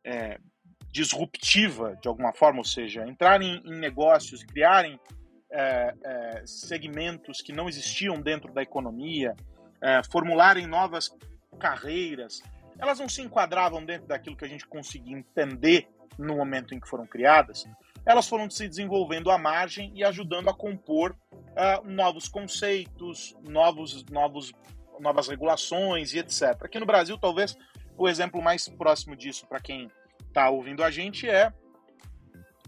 é, 0.05 0.37
disruptiva, 0.91 1.97
de 2.01 2.07
alguma 2.07 2.33
forma, 2.33 2.59
ou 2.59 2.65
seja, 2.65 3.05
entrarem 3.07 3.61
em 3.65 3.77
negócios, 3.77 4.43
criarem 4.43 4.99
é, 5.51 5.93
é, 6.03 6.43
segmentos 6.45 7.41
que 7.41 7.51
não 7.53 7.67
existiam 7.67 8.19
dentro 8.19 8.51
da 8.53 8.61
economia, 8.61 9.35
é, 9.81 10.01
formularem 10.09 10.65
novas 10.65 11.15
carreiras, 11.59 12.41
elas 12.79 12.99
não 12.99 13.09
se 13.09 13.21
enquadravam 13.21 13.83
dentro 13.83 14.07
daquilo 14.07 14.35
que 14.35 14.45
a 14.45 14.47
gente 14.47 14.65
conseguia 14.65 15.17
entender 15.17 15.87
no 16.17 16.35
momento 16.35 16.73
em 16.73 16.79
que 16.79 16.87
foram 16.87 17.05
criadas, 17.05 17.65
elas 18.05 18.27
foram 18.27 18.49
se 18.49 18.67
desenvolvendo 18.67 19.29
à 19.29 19.37
margem 19.37 19.91
e 19.95 20.03
ajudando 20.03 20.49
a 20.49 20.53
compor 20.53 21.15
uh, 21.31 21.87
novos 21.87 22.27
conceitos, 22.27 23.35
novos, 23.43 24.03
novos, 24.05 24.51
novas 24.99 25.27
regulações 25.27 26.13
e 26.13 26.19
etc. 26.19 26.63
Aqui 26.63 26.79
no 26.79 26.85
Brasil, 26.85 27.17
talvez 27.17 27.57
o 27.97 28.07
exemplo 28.09 28.41
mais 28.41 28.67
próximo 28.67 29.15
disso 29.15 29.45
para 29.47 29.59
quem 29.59 29.91
está 30.27 30.49
ouvindo 30.49 30.83
a 30.83 30.89
gente 30.89 31.29
é 31.29 31.49
uh, 31.49 31.53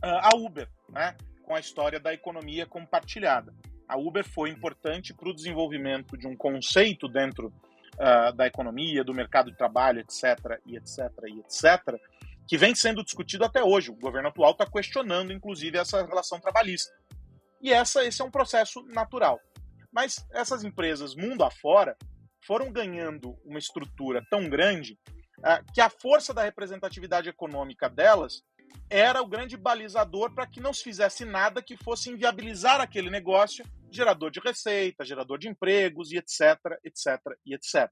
a 0.04 0.36
Uber, 0.36 0.70
né? 0.90 1.16
Com 1.44 1.56
a 1.56 1.60
história 1.60 2.00
da 2.00 2.14
economia 2.14 2.66
compartilhada. 2.66 3.54
A 3.88 3.98
Uber 3.98 4.28
foi 4.28 4.50
importante 4.50 5.14
para 5.14 5.30
o 5.30 5.34
desenvolvimento 5.34 6.18
de 6.18 6.26
um 6.26 6.36
conceito 6.36 7.08
dentro 7.08 7.54
uh, 7.96 8.34
da 8.34 8.48
economia, 8.48 9.04
do 9.04 9.14
mercado 9.14 9.52
de 9.52 9.58
trabalho, 9.58 10.00
etc, 10.00 10.60
e 10.66 10.78
etc, 10.78 11.12
e 11.28 11.40
etc, 11.40 12.00
que 12.48 12.58
vem 12.58 12.74
sendo 12.74 13.04
discutido 13.04 13.46
até 13.46 13.64
hoje. 13.64 13.92
O 13.92 13.96
governo 13.96 14.30
atual 14.30 14.52
está 14.52 14.66
questionando, 14.66 15.32
inclusive, 15.32 15.78
essa 15.78 16.04
relação 16.06 16.40
trabalhista. 16.40 16.94
E 17.62 17.72
essa, 17.72 18.04
esse 18.04 18.22
é 18.22 18.26
um 18.26 18.32
processo 18.32 18.84
natural. 18.84 19.40
Mas 19.92 20.26
essas 20.32 20.64
empresas, 20.64 21.16
mundo 21.16 21.44
afora, 21.44 21.96
foram 22.46 22.72
ganhando 22.72 23.38
uma 23.46 23.60
estrutura 23.60 24.26
tão 24.30 24.50
grande 24.50 24.98
uh, 25.40 25.74
que 25.74 25.80
a 25.80 25.90
força 25.90 26.34
da 26.34 26.44
representatividade 26.44 27.30
econômica 27.30 27.90
delas 27.90 28.44
era 28.90 29.22
o 29.22 29.28
grande 29.28 29.58
balizador 29.58 30.32
para 30.32 30.48
que 30.48 30.60
não 30.60 30.74
se 30.74 30.84
fizesse 30.84 31.26
nada 31.26 31.62
que 31.62 31.78
fosse 31.78 32.10
inviabilizar 32.10 32.80
aquele 32.80 33.10
negócio, 33.10 33.66
gerador 33.92 34.32
de 34.32 34.40
receita, 34.40 35.06
gerador 35.06 35.38
de 35.38 35.48
empregos 35.48 36.12
e 36.12 36.18
etc, 36.18 36.58
etc 36.84 37.20
e 37.46 37.54
etc. 37.54 37.90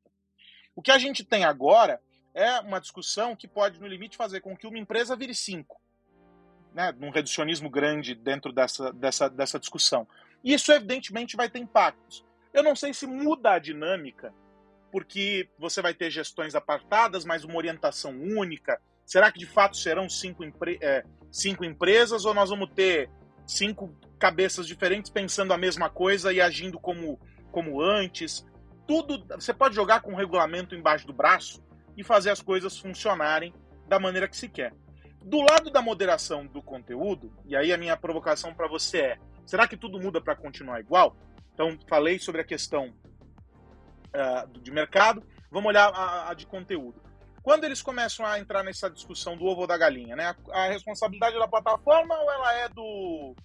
O 0.75 0.81
que 0.81 0.91
a 0.91 0.97
gente 0.97 1.23
tem 1.23 1.43
agora 1.43 2.01
é 2.33 2.59
uma 2.59 2.79
discussão 2.79 3.35
que 3.35 3.47
pode, 3.47 3.79
no 3.79 3.87
limite, 3.87 4.17
fazer 4.17 4.41
com 4.41 4.55
que 4.55 4.67
uma 4.67 4.79
empresa 4.79 5.15
vire 5.15 5.35
cinco, 5.35 5.79
né, 6.73 6.91
num 6.93 7.09
reducionismo 7.09 7.69
grande 7.69 8.15
dentro 8.15 8.53
dessa, 8.53 8.91
dessa, 8.93 9.29
dessa 9.29 9.59
discussão. 9.59 10.07
Isso, 10.43 10.71
evidentemente, 10.71 11.35
vai 11.35 11.49
ter 11.49 11.59
impactos. 11.59 12.25
Eu 12.53 12.63
não 12.63 12.75
sei 12.75 12.93
se 12.93 13.05
muda 13.05 13.51
a 13.51 13.59
dinâmica, 13.59 14.33
porque 14.91 15.49
você 15.57 15.81
vai 15.81 15.93
ter 15.93 16.09
gestões 16.09 16.55
apartadas, 16.55 17.23
mas 17.25 17.43
uma 17.43 17.55
orientação 17.55 18.11
única. 18.11 18.81
Será 19.11 19.29
que 19.29 19.39
de 19.39 19.45
fato 19.45 19.75
serão 19.75 20.07
cinco, 20.07 20.41
empre 20.41 20.79
é, 20.81 21.03
cinco 21.29 21.65
empresas 21.65 22.23
ou 22.23 22.33
nós 22.33 22.49
vamos 22.49 22.69
ter 22.73 23.09
cinco 23.45 23.93
cabeças 24.17 24.65
diferentes 24.65 25.11
pensando 25.11 25.51
a 25.51 25.57
mesma 25.57 25.89
coisa 25.89 26.31
e 26.31 26.39
agindo 26.39 26.79
como, 26.79 27.19
como 27.51 27.81
antes? 27.81 28.45
Tudo 28.87 29.21
você 29.35 29.53
pode 29.53 29.75
jogar 29.75 29.99
com 29.99 30.13
o 30.13 30.15
regulamento 30.15 30.75
embaixo 30.75 31.05
do 31.05 31.11
braço 31.11 31.61
e 31.97 32.05
fazer 32.05 32.29
as 32.29 32.41
coisas 32.41 32.79
funcionarem 32.79 33.53
da 33.85 33.99
maneira 33.99 34.29
que 34.29 34.37
se 34.37 34.47
quer. 34.47 34.73
Do 35.21 35.41
lado 35.41 35.69
da 35.69 35.81
moderação 35.81 36.47
do 36.47 36.63
conteúdo, 36.63 37.33
e 37.45 37.53
aí 37.53 37.73
a 37.73 37.77
minha 37.77 37.97
provocação 37.97 38.53
para 38.53 38.69
você 38.69 38.97
é: 38.99 39.17
será 39.45 39.67
que 39.67 39.75
tudo 39.75 39.99
muda 39.99 40.21
para 40.21 40.37
continuar 40.37 40.79
igual? 40.79 41.17
Então, 41.53 41.77
falei 41.85 42.17
sobre 42.17 42.39
a 42.39 42.45
questão 42.45 42.95
uh, 44.15 44.59
de 44.61 44.71
mercado, 44.71 45.21
vamos 45.51 45.67
olhar 45.67 45.89
a, 45.89 46.29
a, 46.29 46.33
de 46.33 46.45
conteúdo. 46.45 47.10
Quando 47.43 47.63
eles 47.63 47.81
começam 47.81 48.25
a 48.25 48.39
entrar 48.39 48.63
nessa 48.63 48.89
discussão 48.89 49.35
do 49.35 49.45
ovo 49.45 49.61
ou 49.61 49.67
da 49.67 49.77
galinha, 49.77 50.15
né? 50.15 50.35
A, 50.51 50.63
a 50.63 50.67
responsabilidade 50.67 51.37
da 51.37 51.47
plataforma 51.47 52.15
ou 52.15 52.31
ela 52.31 52.53
é 52.53 52.69
do, 52.69 53.35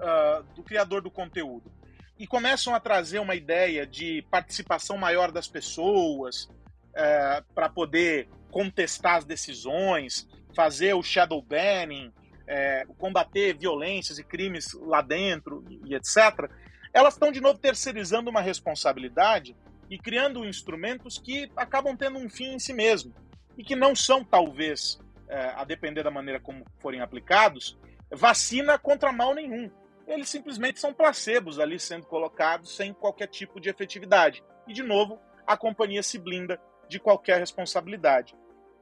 uh, 0.00 0.42
do 0.54 0.62
criador 0.62 1.02
do 1.02 1.10
conteúdo? 1.10 1.70
E 2.18 2.26
começam 2.26 2.74
a 2.74 2.80
trazer 2.80 3.18
uma 3.18 3.34
ideia 3.34 3.86
de 3.86 4.22
participação 4.30 4.96
maior 4.96 5.30
das 5.30 5.46
pessoas, 5.46 6.48
é, 6.94 7.42
para 7.54 7.68
poder 7.68 8.26
contestar 8.50 9.16
as 9.16 9.24
decisões, 9.26 10.26
fazer 10.54 10.94
o 10.94 11.02
shadow 11.02 11.42
banning, 11.42 12.10
é, 12.46 12.86
combater 12.96 13.54
violências 13.54 14.18
e 14.18 14.24
crimes 14.24 14.72
lá 14.72 15.02
dentro 15.02 15.62
e, 15.68 15.90
e 15.90 15.94
etc., 15.94 16.50
elas 16.90 17.12
estão 17.12 17.30
de 17.30 17.42
novo 17.42 17.58
terceirizando 17.58 18.30
uma 18.30 18.40
responsabilidade 18.40 19.54
e 19.90 19.98
criando 19.98 20.46
instrumentos 20.46 21.18
que 21.18 21.50
acabam 21.54 21.94
tendo 21.94 22.18
um 22.18 22.30
fim 22.30 22.54
em 22.54 22.58
si 22.58 22.72
mesmo 22.72 23.12
e 23.56 23.64
que 23.64 23.74
não 23.74 23.94
são, 23.94 24.24
talvez, 24.24 25.00
é, 25.28 25.52
a 25.56 25.64
depender 25.64 26.02
da 26.02 26.10
maneira 26.10 26.40
como 26.40 26.64
forem 26.78 27.00
aplicados, 27.00 27.78
vacina 28.10 28.78
contra 28.78 29.12
mal 29.12 29.34
nenhum. 29.34 29.70
Eles 30.06 30.28
simplesmente 30.28 30.78
são 30.78 30.94
placebos 30.94 31.58
ali 31.58 31.80
sendo 31.80 32.06
colocados 32.06 32.76
sem 32.76 32.92
qualquer 32.92 33.26
tipo 33.26 33.60
de 33.60 33.68
efetividade. 33.68 34.44
E, 34.66 34.72
de 34.72 34.82
novo, 34.82 35.18
a 35.46 35.56
companhia 35.56 36.02
se 36.02 36.18
blinda 36.18 36.60
de 36.88 37.00
qualquer 37.00 37.38
responsabilidade. 37.38 38.36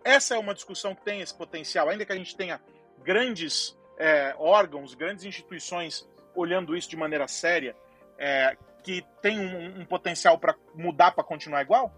Essa 0.04 0.34
é 0.34 0.38
uma 0.38 0.54
discussão 0.54 0.94
que 0.94 1.02
tem 1.02 1.22
esse 1.22 1.34
potencial, 1.34 1.88
ainda 1.88 2.04
que 2.04 2.12
a 2.12 2.16
gente 2.16 2.36
tenha 2.36 2.60
grandes 3.02 3.76
é, 3.98 4.34
órgãos, 4.38 4.94
grandes 4.94 5.24
instituições 5.24 6.06
olhando 6.34 6.76
isso 6.76 6.90
de 6.90 6.96
maneira 6.96 7.26
séria, 7.26 7.74
é, 8.18 8.56
que 8.82 9.02
tem 9.22 9.40
um, 9.40 9.80
um 9.80 9.86
potencial 9.86 10.38
para 10.38 10.54
mudar 10.74 11.12
para 11.12 11.24
continuar 11.24 11.62
igual? 11.62 11.94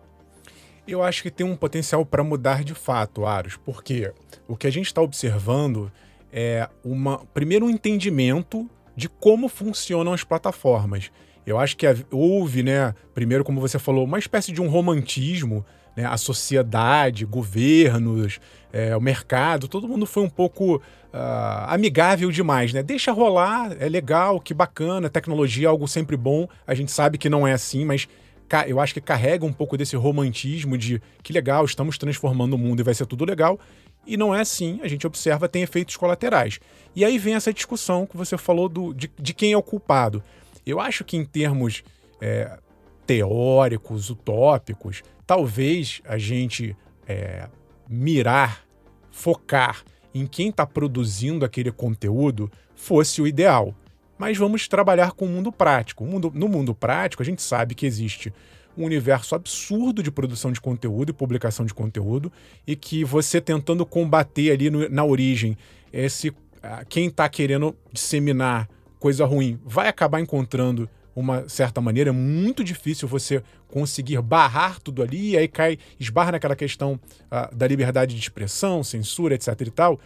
Eu 0.86 1.02
acho 1.02 1.22
que 1.22 1.30
tem 1.30 1.44
um 1.44 1.56
potencial 1.56 2.04
para 2.06 2.22
mudar 2.22 2.62
de 2.62 2.74
fato, 2.74 3.26
Aros, 3.26 3.56
porque 3.56 4.12
o 4.46 4.56
que 4.56 4.66
a 4.66 4.70
gente 4.70 4.86
está 4.86 5.02
observando 5.02 5.90
é 6.32 6.68
uma 6.84 7.18
primeiro 7.34 7.66
um 7.66 7.70
entendimento 7.70 8.68
de 8.94 9.08
como 9.08 9.48
funcionam 9.48 10.12
as 10.12 10.22
plataformas. 10.22 11.10
Eu 11.44 11.58
acho 11.58 11.76
que 11.76 11.86
houve, 12.10 12.62
né, 12.62 12.94
primeiro, 13.14 13.44
como 13.44 13.60
você 13.60 13.78
falou, 13.78 14.04
uma 14.04 14.18
espécie 14.18 14.52
de 14.52 14.60
um 14.60 14.68
romantismo 14.68 15.64
né, 15.96 16.04
a 16.04 16.16
sociedade, 16.16 17.24
governos, 17.24 18.38
é, 18.72 18.94
o 18.94 19.00
mercado, 19.00 19.66
todo 19.66 19.88
mundo 19.88 20.04
foi 20.04 20.22
um 20.22 20.28
pouco 20.28 20.76
uh, 20.76 20.82
amigável 21.68 22.30
demais, 22.30 22.74
né? 22.74 22.82
Deixa 22.82 23.10
rolar, 23.12 23.74
é 23.80 23.88
legal, 23.88 24.38
que 24.38 24.52
bacana, 24.52 25.08
tecnologia 25.08 25.66
é 25.66 25.70
algo 25.70 25.88
sempre 25.88 26.16
bom. 26.16 26.46
A 26.66 26.74
gente 26.74 26.92
sabe 26.92 27.16
que 27.16 27.30
não 27.30 27.46
é 27.46 27.54
assim, 27.54 27.86
mas 27.86 28.06
eu 28.66 28.80
acho 28.80 28.94
que 28.94 29.00
carrega 29.00 29.44
um 29.44 29.52
pouco 29.52 29.76
desse 29.76 29.96
romantismo 29.96 30.78
de 30.78 31.00
que 31.22 31.32
legal, 31.32 31.64
estamos 31.64 31.98
transformando 31.98 32.54
o 32.54 32.58
mundo 32.58 32.80
e 32.80 32.82
vai 32.82 32.94
ser 32.94 33.06
tudo 33.06 33.24
legal. 33.24 33.58
E 34.06 34.16
não 34.16 34.34
é 34.34 34.40
assim, 34.40 34.78
a 34.82 34.88
gente 34.88 35.06
observa, 35.06 35.48
tem 35.48 35.62
efeitos 35.62 35.96
colaterais. 35.96 36.60
E 36.94 37.04
aí 37.04 37.18
vem 37.18 37.34
essa 37.34 37.52
discussão 37.52 38.06
que 38.06 38.16
você 38.16 38.38
falou 38.38 38.68
do, 38.68 38.94
de, 38.94 39.10
de 39.18 39.34
quem 39.34 39.52
é 39.52 39.56
o 39.56 39.62
culpado. 39.62 40.22
Eu 40.64 40.80
acho 40.80 41.04
que 41.04 41.16
em 41.16 41.24
termos 41.24 41.82
é, 42.20 42.58
teóricos, 43.06 44.10
utópicos, 44.10 45.02
talvez 45.26 46.00
a 46.04 46.18
gente 46.18 46.76
é, 47.06 47.48
mirar, 47.88 48.64
focar 49.10 49.82
em 50.14 50.26
quem 50.26 50.48
está 50.48 50.64
produzindo 50.64 51.44
aquele 51.44 51.70
conteúdo 51.70 52.50
fosse 52.74 53.20
o 53.20 53.26
ideal. 53.26 53.74
Mas 54.18 54.36
vamos 54.36 54.66
trabalhar 54.68 55.12
com 55.12 55.26
o 55.26 55.28
mundo 55.28 55.52
prático. 55.52 56.04
O 56.04 56.06
mundo, 56.06 56.32
no 56.34 56.48
mundo 56.48 56.74
prático, 56.74 57.22
a 57.22 57.26
gente 57.26 57.42
sabe 57.42 57.74
que 57.74 57.86
existe 57.86 58.32
um 58.76 58.84
universo 58.84 59.34
absurdo 59.34 60.02
de 60.02 60.10
produção 60.10 60.52
de 60.52 60.60
conteúdo 60.60 61.10
e 61.10 61.12
publicação 61.12 61.64
de 61.64 61.72
conteúdo, 61.72 62.30
e 62.66 62.76
que 62.76 63.04
você 63.04 63.40
tentando 63.40 63.86
combater 63.86 64.50
ali 64.50 64.68
no, 64.68 64.88
na 64.88 65.04
origem 65.04 65.56
esse 65.92 66.32
quem 66.88 67.06
está 67.06 67.28
querendo 67.28 67.76
disseminar 67.92 68.68
coisa 68.98 69.24
ruim 69.24 69.58
vai 69.64 69.88
acabar 69.88 70.20
encontrando 70.20 70.88
uma 71.14 71.48
certa 71.48 71.80
maneira. 71.80 72.10
É 72.10 72.12
muito 72.12 72.62
difícil 72.62 73.08
você 73.08 73.42
conseguir 73.68 74.20
barrar 74.20 74.80
tudo 74.80 75.02
ali, 75.02 75.30
e 75.30 75.38
aí 75.38 75.48
cai, 75.48 75.78
esbarra 75.98 76.32
naquela 76.32 76.54
questão 76.54 77.00
uh, 77.30 77.54
da 77.54 77.66
liberdade 77.66 78.14
de 78.14 78.20
expressão, 78.20 78.84
censura, 78.84 79.34
etc 79.34 79.58
e 79.60 79.70
tal. 79.70 80.00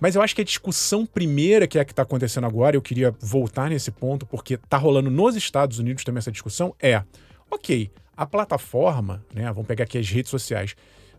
Mas 0.00 0.16
eu 0.16 0.22
acho 0.22 0.34
que 0.34 0.40
a 0.40 0.44
discussão 0.44 1.04
primeira 1.04 1.66
que 1.66 1.78
é 1.78 1.82
a 1.82 1.84
que 1.84 1.92
está 1.92 2.02
acontecendo 2.02 2.46
agora, 2.46 2.74
eu 2.74 2.82
queria 2.82 3.14
voltar 3.20 3.68
nesse 3.68 3.90
ponto, 3.90 4.24
porque 4.24 4.54
está 4.54 4.78
rolando 4.78 5.10
nos 5.10 5.36
Estados 5.36 5.78
Unidos 5.78 6.02
também 6.02 6.18
essa 6.18 6.32
discussão, 6.32 6.74
é, 6.80 7.02
ok, 7.50 7.90
a 8.16 8.26
plataforma, 8.26 9.24
né, 9.34 9.44
vamos 9.52 9.66
pegar 9.66 9.84
aqui 9.84 9.98
as 9.98 10.08
redes 10.08 10.30
sociais, 10.30 10.74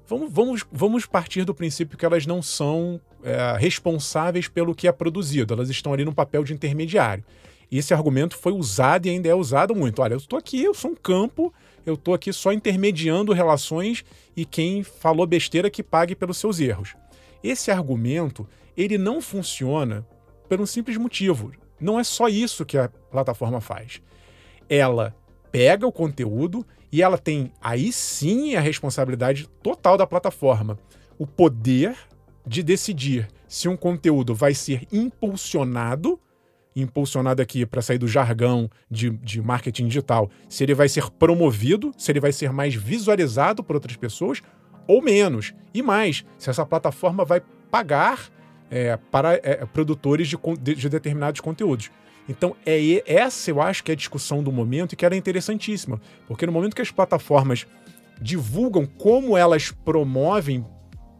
vamos, 0.07 0.31
vamos, 0.31 0.65
vamos 0.71 1.05
partir 1.05 1.45
do 1.45 1.53
princípio 1.53 1.97
que 1.97 2.05
elas 2.05 2.25
não 2.25 2.41
são 2.41 2.99
é, 3.23 3.55
responsáveis 3.57 4.47
pelo 4.47 4.73
que 4.73 4.87
é 4.87 4.91
produzido, 4.91 5.53
elas 5.53 5.69
estão 5.69 5.93
ali 5.93 6.03
no 6.03 6.13
papel 6.13 6.43
de 6.43 6.53
intermediário. 6.53 7.23
E 7.69 7.77
esse 7.77 7.93
argumento 7.93 8.35
foi 8.35 8.51
usado 8.51 9.05
e 9.05 9.09
ainda 9.09 9.29
é 9.29 9.33
usado 9.33 9.73
muito. 9.73 10.01
Olha, 10.01 10.13
eu 10.13 10.17
estou 10.17 10.37
aqui, 10.37 10.61
eu 10.61 10.73
sou 10.73 10.91
um 10.91 10.95
campo, 10.95 11.53
eu 11.85 11.93
estou 11.93 12.13
aqui 12.13 12.33
só 12.33 12.51
intermediando 12.51 13.31
relações 13.31 14.03
e 14.35 14.43
quem 14.43 14.83
falou 14.83 15.25
besteira 15.25 15.69
que 15.69 15.81
pague 15.81 16.13
pelos 16.13 16.37
seus 16.37 16.59
erros. 16.59 16.95
Esse 17.41 17.71
argumento, 17.71 18.45
ele 18.75 18.97
não 18.97 19.21
funciona 19.21 20.05
por 20.47 20.59
um 20.59 20.65
simples 20.65 20.97
motivo. 20.97 21.51
Não 21.79 21.99
é 21.99 22.03
só 22.03 22.27
isso 22.27 22.65
que 22.65 22.77
a 22.77 22.89
plataforma 22.89 23.59
faz. 23.59 24.01
Ela 24.69 25.15
pega 25.51 25.87
o 25.87 25.91
conteúdo 25.91 26.65
e 26.91 27.01
ela 27.01 27.17
tem 27.17 27.51
aí 27.61 27.91
sim 27.91 28.55
a 28.55 28.61
responsabilidade 28.61 29.47
total 29.63 29.97
da 29.97 30.05
plataforma. 30.07 30.77
O 31.17 31.25
poder 31.25 31.95
de 32.45 32.63
decidir 32.63 33.27
se 33.47 33.67
um 33.67 33.77
conteúdo 33.77 34.33
vai 34.33 34.53
ser 34.53 34.87
impulsionado 34.91 36.19
impulsionado 36.75 37.41
aqui 37.41 37.65
para 37.65 37.81
sair 37.81 37.97
do 37.97 38.07
jargão 38.07 38.69
de, 38.89 39.09
de 39.09 39.41
marketing 39.41 39.87
digital, 39.87 40.29
se 40.47 40.63
ele 40.63 40.73
vai 40.73 40.87
ser 40.87 41.09
promovido, 41.11 41.91
se 41.97 42.11
ele 42.11 42.19
vai 42.19 42.31
ser 42.31 42.51
mais 42.51 42.73
visualizado 42.73 43.63
por 43.63 43.75
outras 43.75 43.97
pessoas, 43.97 44.41
ou 44.87 45.01
menos. 45.01 45.53
E 45.73 45.81
mais, 45.81 46.25
se 46.37 46.49
essa 46.49 46.65
plataforma 46.65 47.25
vai 47.25 47.41
pagar 47.69 48.29
é, 48.71 48.97
para 49.11 49.33
é, 49.33 49.65
produtores 49.65 50.29
de, 50.29 50.37
de, 50.59 50.75
de, 50.75 50.89
determinados 50.89 51.41
conteúdos. 51.41 51.91
Então, 52.27 52.55
é 52.65 53.03
essa 53.05 53.51
eu 53.51 53.61
acho 53.61 53.83
que 53.83 53.91
é 53.91 53.93
a 53.93 53.97
discussão 53.97 54.41
do 54.41 54.51
momento 54.51 54.93
e 54.93 54.95
que 54.95 55.05
ela 55.05 55.13
é 55.13 55.17
interessantíssima. 55.17 55.99
Porque 56.27 56.45
no 56.45 56.51
momento 56.51 56.75
que 56.75 56.81
as 56.81 56.89
plataformas 56.89 57.67
divulgam 58.21 58.85
como 58.85 59.37
elas 59.37 59.71
promovem 59.71 60.65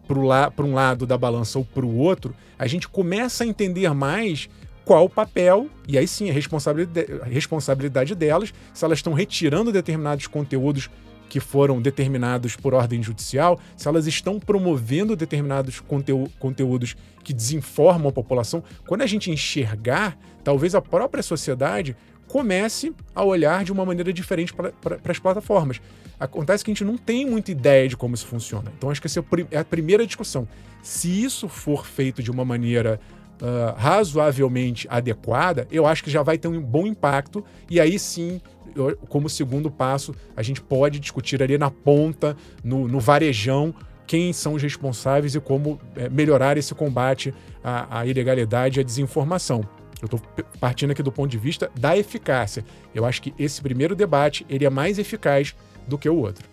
para 0.08 0.66
um 0.66 0.74
lado 0.74 1.06
da 1.06 1.18
balança 1.18 1.60
ou 1.60 1.66
para 1.66 1.86
o 1.86 1.98
outro, 1.98 2.34
a 2.58 2.68
gente 2.68 2.88
começa 2.88 3.44
a 3.44 3.48
entender 3.48 3.94
mais 3.94 4.50
qual 4.86 5.06
o 5.06 5.10
papel, 5.10 5.70
e 5.88 5.98
aí 5.98 6.08
sim 6.08 6.30
a 6.30 6.34
responsabilidade, 6.34 7.22
a 7.22 7.26
responsabilidade 7.26 8.16
delas, 8.16 8.54
se 8.74 8.84
elas 8.84 9.00
estão 9.00 9.14
retirando 9.14 9.72
determinados 9.72 10.28
conteúdos 10.28 10.90
que 11.32 11.40
foram 11.40 11.82
determinados 11.82 12.58
por 12.58 12.74
ordem 12.74 13.02
judicial, 13.02 13.58
se 13.78 13.88
elas 13.88 14.06
estão 14.06 14.38
promovendo 14.38 15.16
determinados 15.16 15.80
conteú 15.80 16.30
conteúdos 16.38 16.98
que 17.24 17.32
desinformam 17.32 18.10
a 18.10 18.12
população. 18.12 18.62
Quando 18.86 19.02
a 19.02 19.08
gente 19.08 19.32
enxergar, 19.32 20.18
talvez 20.44 20.76
a 20.76 20.82
própria 20.82 21.24
sociedade 21.24 21.96
comece 22.28 22.94
a 23.16 23.24
olhar 23.24 23.64
de 23.64 23.72
uma 23.72 23.86
maneira 23.86 24.12
diferente 24.12 24.54
para 24.54 25.00
as 25.08 25.20
plataformas. 25.20 25.80
Acontece 26.20 26.66
que 26.66 26.72
a 26.72 26.74
gente 26.74 26.84
não 26.84 26.98
tem 26.98 27.26
muita 27.26 27.50
ideia 27.50 27.88
de 27.88 27.96
como 27.96 28.14
isso 28.14 28.28
funciona. 28.28 28.70
Então, 28.78 28.90
acho 28.90 29.00
que 29.00 29.08
essa 29.08 29.24
é 29.52 29.58
a 29.58 29.64
primeira 29.64 30.06
discussão. 30.06 30.46
Se 30.84 31.24
isso 31.24 31.48
for 31.48 31.86
feito 31.86 32.22
de 32.22 32.30
uma 32.30 32.44
maneira 32.44 33.00
uh, 33.42 33.74
razoavelmente 33.78 34.86
adequada, 34.90 35.66
eu 35.72 35.86
acho 35.86 36.04
que 36.04 36.12
já 36.12 36.24
vai 36.24 36.38
ter 36.38 36.50
um 36.50 36.62
bom 36.62 36.86
impacto. 36.86 37.42
E 37.70 37.80
aí 37.80 37.98
sim, 37.98 38.42
como 39.08 39.30
segundo 39.30 39.70
passo, 39.70 40.14
a 40.36 40.42
gente 40.42 40.62
pode 40.62 41.00
discutir 41.00 41.42
ali 41.42 41.58
na 41.58 41.70
ponta, 41.72 42.36
no, 42.64 42.88
no 42.88 43.00
varejão, 43.00 43.74
quem 44.08 44.34
são 44.34 44.56
os 44.56 44.62
responsáveis 44.62 45.36
e 45.36 45.40
como 45.40 45.80
é, 45.96 46.10
melhorar 46.10 46.58
esse 46.58 46.76
combate 46.76 47.34
à, 47.64 48.00
à 48.00 48.06
ilegalidade 48.06 48.80
e 48.80 48.82
à 48.82 48.84
desinformação. 48.84 49.62
Eu 50.02 50.06
estou 50.06 50.20
partindo 50.60 50.92
aqui 50.92 51.04
do 51.04 51.12
ponto 51.12 51.30
de 51.30 51.38
vista 51.38 51.72
da 51.80 51.96
eficácia. 51.96 52.66
Eu 52.94 53.06
acho 53.06 53.22
que 53.22 53.34
esse 53.38 53.62
primeiro 53.62 53.96
debate 53.96 54.46
ele 54.50 54.66
é 54.66 54.70
mais 54.70 54.98
eficaz 54.98 55.56
do 55.88 55.98
que 55.98 56.10
o 56.10 56.18
outro. 56.18 56.50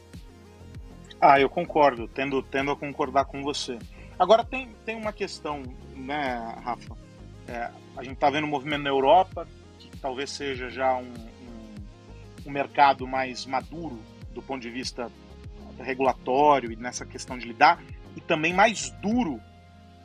Ah, 1.20 1.40
eu 1.40 1.48
concordo, 1.48 2.06
tendo, 2.06 2.42
tendo 2.42 2.70
a 2.70 2.76
concordar 2.76 3.25
com 3.25 3.42
você. 3.42 3.78
Agora 4.18 4.44
tem, 4.44 4.68
tem 4.84 4.96
uma 4.96 5.12
questão, 5.12 5.62
né, 5.96 6.54
Rafa? 6.62 6.96
É, 7.48 7.70
a 7.96 8.04
gente 8.04 8.14
está 8.14 8.30
vendo 8.30 8.44
um 8.44 8.50
movimento 8.50 8.82
na 8.82 8.90
Europa, 8.90 9.48
que 9.78 9.90
talvez 9.96 10.30
seja 10.30 10.70
já 10.70 10.94
um, 10.96 11.12
um, 12.49 12.52
mercado 12.52 13.07
mais 13.07 13.47
maduro 13.47 13.99
do 14.33 14.43
ponto 14.43 14.62
de 14.62 14.71
vista 14.71 15.11
regulatório 15.78 16.73
e 16.73 16.76
nessa 16.76 17.07
questão 17.07 17.38
de 17.38 17.47
lidar, 17.47 17.81
e 18.17 18.21
também 18.21 18.52
mais 18.52 18.90
duro 19.02 19.40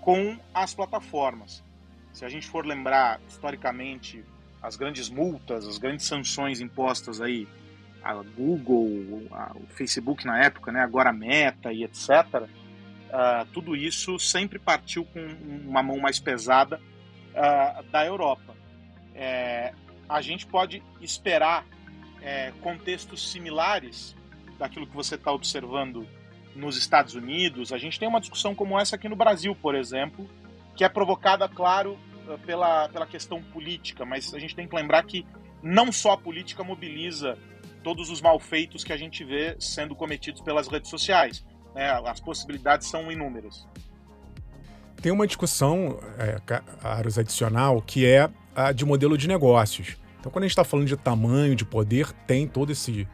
com 0.02 0.38
as 0.54 0.74
plataformas. 0.74 1.64
Se 2.12 2.24
a 2.26 2.30
gente 2.30 2.48
for 2.48 2.66
lembrar 2.66 3.20
historicamente 3.28 4.24
as 4.62 4.76
grandes 4.76 5.10
multas, 5.10 5.68
as 5.68 5.78
grandes 5.78 6.06
sanções 6.06 6.62
impostas 6.62 7.20
aí 7.22 7.48
a 8.04 8.14
Google, 8.14 9.28
o 9.56 9.66
Facebook 9.70 10.26
na 10.26 10.44
época, 10.44 10.72
né, 10.72 10.82
agora 10.82 11.10
a 11.10 11.14
Meta 11.14 11.72
e 11.72 11.84
etc 11.84 12.48
uh, 13.14 13.46
tudo 13.54 13.76
isso 13.76 14.18
sempre 14.18 14.58
partiu 14.58 15.06
com 15.06 15.20
uma 15.66 15.84
mão 15.84 16.00
mais 16.00 16.20
pesada 16.20 16.82
uh, 17.32 17.84
da 17.92 18.06
Europa. 18.06 18.56
É, 19.14 19.74
a 20.10 20.22
gente 20.22 20.48
pode 20.48 20.82
esperar 21.00 21.66
é, 22.24 22.52
contextos 22.62 23.32
similares 23.32 24.16
daquilo 24.58 24.88
que 24.88 24.96
você 24.96 25.16
está 25.16 25.32
observando 25.32 26.08
nos 26.56 26.78
Estados 26.78 27.16
Unidos. 27.16 27.74
A 27.74 27.78
gente 27.78 28.00
tem 28.00 28.08
uma 28.08 28.20
discussão 28.20 28.56
como 28.56 28.80
essa 28.80 28.96
aqui 28.96 29.10
no 29.10 29.16
Brasil, 29.16 29.56
por 29.56 29.76
exemplo, 29.76 30.30
que 30.76 30.84
é 30.84 30.90
provocada, 30.90 31.48
claro, 31.50 31.98
pela, 32.46 32.88
pela 32.90 33.06
questão 33.06 33.42
política, 33.42 34.06
mas 34.06 34.34
a 34.34 34.40
gente 34.40 34.56
tem 34.56 34.68
que 34.68 34.76
lembrar 34.76 35.04
que 35.04 35.26
não 35.62 35.92
só 35.92 36.12
a 36.12 36.18
política 36.18 36.64
mobiliza 36.64 37.38
todos 37.84 38.10
os 38.10 38.22
malfeitos 38.22 38.84
que 38.84 38.94
a 38.94 38.98
gente 38.98 39.24
vê 39.24 39.56
sendo 39.60 39.96
cometidos 39.96 40.42
pelas 40.42 40.68
redes 40.68 40.90
sociais. 40.90 41.46
Né? 41.76 41.90
As 42.06 42.20
possibilidades 42.20 42.88
são 42.88 43.12
inúmeras. 43.12 43.68
Tem 45.02 45.12
uma 45.12 45.28
discussão, 45.28 46.00
é, 46.18 46.40
Aros, 46.82 47.20
adicional, 47.20 47.82
que 47.82 48.06
é 48.06 48.30
a 48.56 48.72
de 48.72 48.86
modelo 48.86 49.18
de 49.18 49.28
negócios. 49.28 49.98
Então, 50.24 50.32
quando 50.32 50.46
a 50.46 50.48
gente 50.48 50.54
está 50.54 50.64
falando 50.64 50.88
de 50.88 50.96
tamanho, 50.96 51.54
de 51.54 51.66
poder, 51.66 52.14
tem 52.26 52.48
todo 52.48 52.72
esse, 52.72 53.06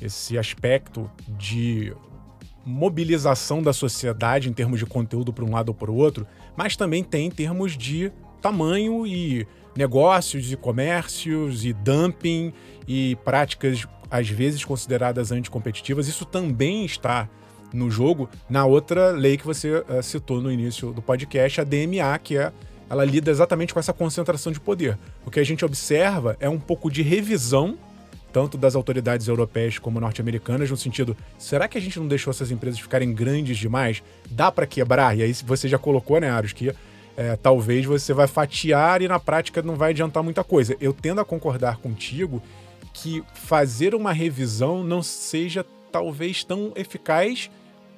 esse 0.00 0.38
aspecto 0.38 1.10
de 1.28 1.94
mobilização 2.64 3.62
da 3.62 3.70
sociedade 3.70 4.48
em 4.48 4.52
termos 4.54 4.78
de 4.78 4.86
conteúdo 4.86 5.30
para 5.30 5.44
um 5.44 5.50
lado 5.50 5.68
ou 5.68 5.74
para 5.74 5.90
o 5.90 5.94
outro, 5.94 6.26
mas 6.56 6.74
também 6.74 7.04
tem 7.04 7.26
em 7.26 7.30
termos 7.30 7.76
de 7.76 8.10
tamanho 8.40 9.06
e 9.06 9.46
negócios 9.76 10.50
e 10.50 10.56
comércios 10.56 11.66
e 11.66 11.74
dumping 11.74 12.50
e 12.88 13.14
práticas 13.16 13.86
às 14.10 14.30
vezes 14.30 14.64
consideradas 14.64 15.30
anticompetitivas. 15.32 16.08
Isso 16.08 16.24
também 16.24 16.86
está 16.86 17.28
no 17.74 17.90
jogo 17.90 18.26
na 18.48 18.64
outra 18.64 19.10
lei 19.10 19.36
que 19.36 19.44
você 19.44 19.80
uh, 19.80 20.02
citou 20.02 20.40
no 20.40 20.50
início 20.50 20.94
do 20.94 21.02
podcast, 21.02 21.60
a 21.60 21.64
DMA, 21.64 22.18
que 22.22 22.38
é 22.38 22.50
ela 22.88 23.04
lida 23.04 23.30
exatamente 23.30 23.72
com 23.72 23.80
essa 23.80 23.92
concentração 23.92 24.52
de 24.52 24.60
poder. 24.60 24.98
O 25.24 25.30
que 25.30 25.40
a 25.40 25.44
gente 25.44 25.64
observa 25.64 26.36
é 26.40 26.48
um 26.48 26.58
pouco 26.58 26.90
de 26.90 27.02
revisão 27.02 27.78
tanto 28.34 28.58
das 28.58 28.74
autoridades 28.74 29.28
europeias 29.28 29.78
como 29.78 30.00
norte-americanas, 30.00 30.68
no 30.68 30.76
sentido, 30.76 31.16
será 31.38 31.68
que 31.68 31.78
a 31.78 31.80
gente 31.80 32.00
não 32.00 32.08
deixou 32.08 32.32
essas 32.32 32.50
empresas 32.50 32.80
ficarem 32.80 33.14
grandes 33.14 33.56
demais? 33.56 34.02
Dá 34.28 34.50
para 34.50 34.66
quebrar? 34.66 35.16
E 35.16 35.22
aí 35.22 35.32
você 35.46 35.68
já 35.68 35.78
colocou, 35.78 36.18
né, 36.18 36.28
Aros, 36.28 36.52
que 36.52 36.74
é, 37.16 37.36
talvez 37.36 37.86
você 37.86 38.12
vai 38.12 38.26
fatiar 38.26 39.02
e 39.02 39.06
na 39.06 39.20
prática 39.20 39.62
não 39.62 39.76
vai 39.76 39.90
adiantar 39.90 40.20
muita 40.20 40.42
coisa. 40.42 40.76
Eu 40.80 40.92
tendo 40.92 41.20
a 41.20 41.24
concordar 41.24 41.76
contigo 41.76 42.42
que 42.92 43.22
fazer 43.34 43.94
uma 43.94 44.12
revisão 44.12 44.82
não 44.82 45.00
seja 45.00 45.64
talvez 45.92 46.42
tão 46.42 46.72
eficaz 46.74 47.48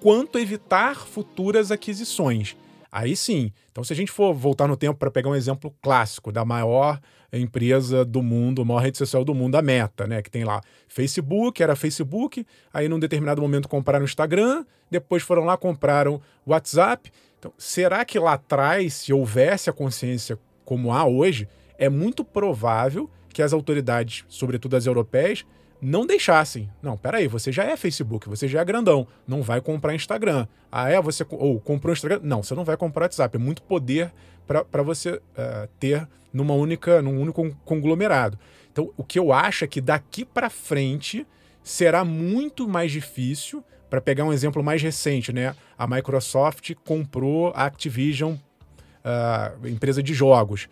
quanto 0.00 0.38
evitar 0.38 0.96
futuras 1.06 1.70
aquisições. 1.70 2.56
Aí 2.96 3.14
sim. 3.14 3.52
Então, 3.70 3.84
se 3.84 3.92
a 3.92 3.96
gente 3.96 4.10
for 4.10 4.32
voltar 4.32 4.66
no 4.66 4.74
tempo 4.74 4.98
para 4.98 5.10
pegar 5.10 5.28
um 5.28 5.34
exemplo 5.34 5.70
clássico 5.82 6.32
da 6.32 6.46
maior 6.46 6.98
empresa 7.30 8.06
do 8.06 8.22
mundo, 8.22 8.64
maior 8.64 8.78
rede 8.78 8.96
social 8.96 9.22
do 9.22 9.34
mundo, 9.34 9.54
a 9.56 9.60
Meta, 9.60 10.06
né? 10.06 10.22
Que 10.22 10.30
tem 10.30 10.44
lá 10.44 10.62
Facebook, 10.88 11.62
era 11.62 11.76
Facebook, 11.76 12.46
aí 12.72 12.88
num 12.88 12.98
determinado 12.98 13.42
momento 13.42 13.68
compraram 13.68 14.00
o 14.00 14.06
Instagram, 14.06 14.64
depois 14.90 15.22
foram 15.22 15.44
lá 15.44 15.58
compraram 15.58 16.22
o 16.46 16.52
WhatsApp. 16.52 17.12
Então, 17.38 17.52
será 17.58 18.02
que 18.02 18.18
lá 18.18 18.32
atrás, 18.32 18.94
se 18.94 19.12
houvesse 19.12 19.68
a 19.68 19.74
consciência 19.74 20.38
como 20.64 20.90
há 20.90 21.04
hoje, 21.04 21.46
é 21.76 21.90
muito 21.90 22.24
provável 22.24 23.10
que 23.28 23.42
as 23.42 23.52
autoridades, 23.52 24.24
sobretudo 24.26 24.74
as 24.74 24.86
europeias, 24.86 25.44
não 25.80 26.06
deixassem. 26.06 26.70
Não, 26.82 26.96
peraí, 26.96 27.28
você 27.28 27.52
já 27.52 27.64
é 27.64 27.76
Facebook, 27.76 28.28
você 28.28 28.48
já 28.48 28.60
é 28.60 28.64
grandão, 28.64 29.06
não 29.26 29.42
vai 29.42 29.60
comprar 29.60 29.94
Instagram. 29.94 30.46
Ah, 30.70 30.90
é? 30.90 31.00
Você 31.00 31.24
ou 31.30 31.60
comprou 31.60 31.92
Instagram? 31.92 32.20
Não, 32.22 32.42
você 32.42 32.54
não 32.54 32.64
vai 32.64 32.76
comprar 32.76 33.04
WhatsApp. 33.04 33.36
É 33.36 33.38
muito 33.38 33.62
poder 33.62 34.12
para 34.46 34.82
você 34.82 35.12
uh, 35.12 35.68
ter 35.78 36.06
numa 36.32 36.54
única, 36.54 37.00
num 37.02 37.20
único 37.20 37.54
conglomerado. 37.64 38.38
Então, 38.70 38.92
o 38.96 39.02
que 39.02 39.18
eu 39.18 39.32
acho 39.32 39.64
é 39.64 39.66
que 39.66 39.80
daqui 39.80 40.24
para 40.24 40.50
frente 40.50 41.26
será 41.62 42.04
muito 42.04 42.68
mais 42.68 42.92
difícil. 42.92 43.64
Para 43.88 44.00
pegar 44.00 44.24
um 44.24 44.32
exemplo 44.32 44.64
mais 44.64 44.82
recente, 44.82 45.32
né? 45.32 45.54
A 45.78 45.86
Microsoft 45.86 46.74
comprou 46.84 47.52
a 47.54 47.66
Activision, 47.66 48.34
uh, 48.34 49.68
empresa 49.68 50.02
de 50.02 50.12
jogos. 50.12 50.68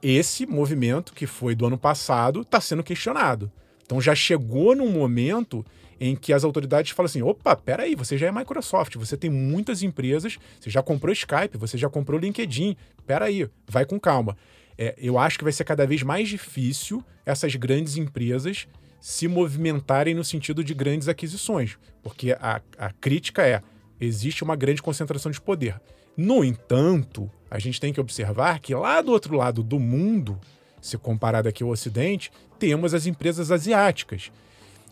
Esse 0.00 0.46
movimento, 0.46 1.12
que 1.12 1.26
foi 1.26 1.54
do 1.54 1.66
ano 1.66 1.76
passado, 1.76 2.42
está 2.42 2.60
sendo 2.60 2.82
questionado. 2.82 3.50
Então 3.84 4.00
já 4.00 4.14
chegou 4.14 4.74
num 4.74 4.90
momento 4.90 5.64
em 6.00 6.16
que 6.16 6.32
as 6.32 6.44
autoridades 6.44 6.92
falam 6.92 7.06
assim: 7.06 7.22
opa, 7.22 7.54
peraí, 7.56 7.94
você 7.94 8.18
já 8.18 8.26
é 8.26 8.32
Microsoft, 8.32 8.96
você 8.96 9.16
tem 9.16 9.30
muitas 9.30 9.82
empresas, 9.82 10.38
você 10.60 10.70
já 10.70 10.82
comprou 10.82 11.12
Skype, 11.12 11.56
você 11.58 11.78
já 11.78 11.88
comprou 11.88 12.18
LinkedIn, 12.18 12.76
peraí, 13.06 13.48
vai 13.68 13.84
com 13.84 13.98
calma. 13.98 14.36
É, 14.76 14.94
eu 14.98 15.18
acho 15.18 15.38
que 15.38 15.44
vai 15.44 15.52
ser 15.52 15.64
cada 15.64 15.86
vez 15.86 16.02
mais 16.02 16.28
difícil 16.28 17.04
essas 17.24 17.54
grandes 17.54 17.96
empresas 17.96 18.66
se 19.00 19.28
movimentarem 19.28 20.14
no 20.14 20.24
sentido 20.24 20.64
de 20.64 20.74
grandes 20.74 21.08
aquisições, 21.08 21.78
porque 22.02 22.32
a, 22.32 22.60
a 22.78 22.90
crítica 22.90 23.46
é: 23.46 23.62
existe 24.00 24.42
uma 24.42 24.56
grande 24.56 24.82
concentração 24.82 25.30
de 25.30 25.40
poder. 25.40 25.80
No 26.16 26.44
entanto, 26.44 27.30
a 27.50 27.58
gente 27.58 27.80
tem 27.80 27.92
que 27.92 28.00
observar 28.00 28.60
que 28.60 28.74
lá 28.74 29.00
do 29.00 29.10
outro 29.10 29.36
lado 29.36 29.62
do 29.62 29.80
mundo, 29.80 30.38
se 30.80 30.96
comparado 30.96 31.48
aqui 31.48 31.62
ao 31.62 31.70
Ocidente, 31.70 32.30
temos 32.58 32.94
as 32.94 33.06
empresas 33.06 33.50
asiáticas. 33.50 34.30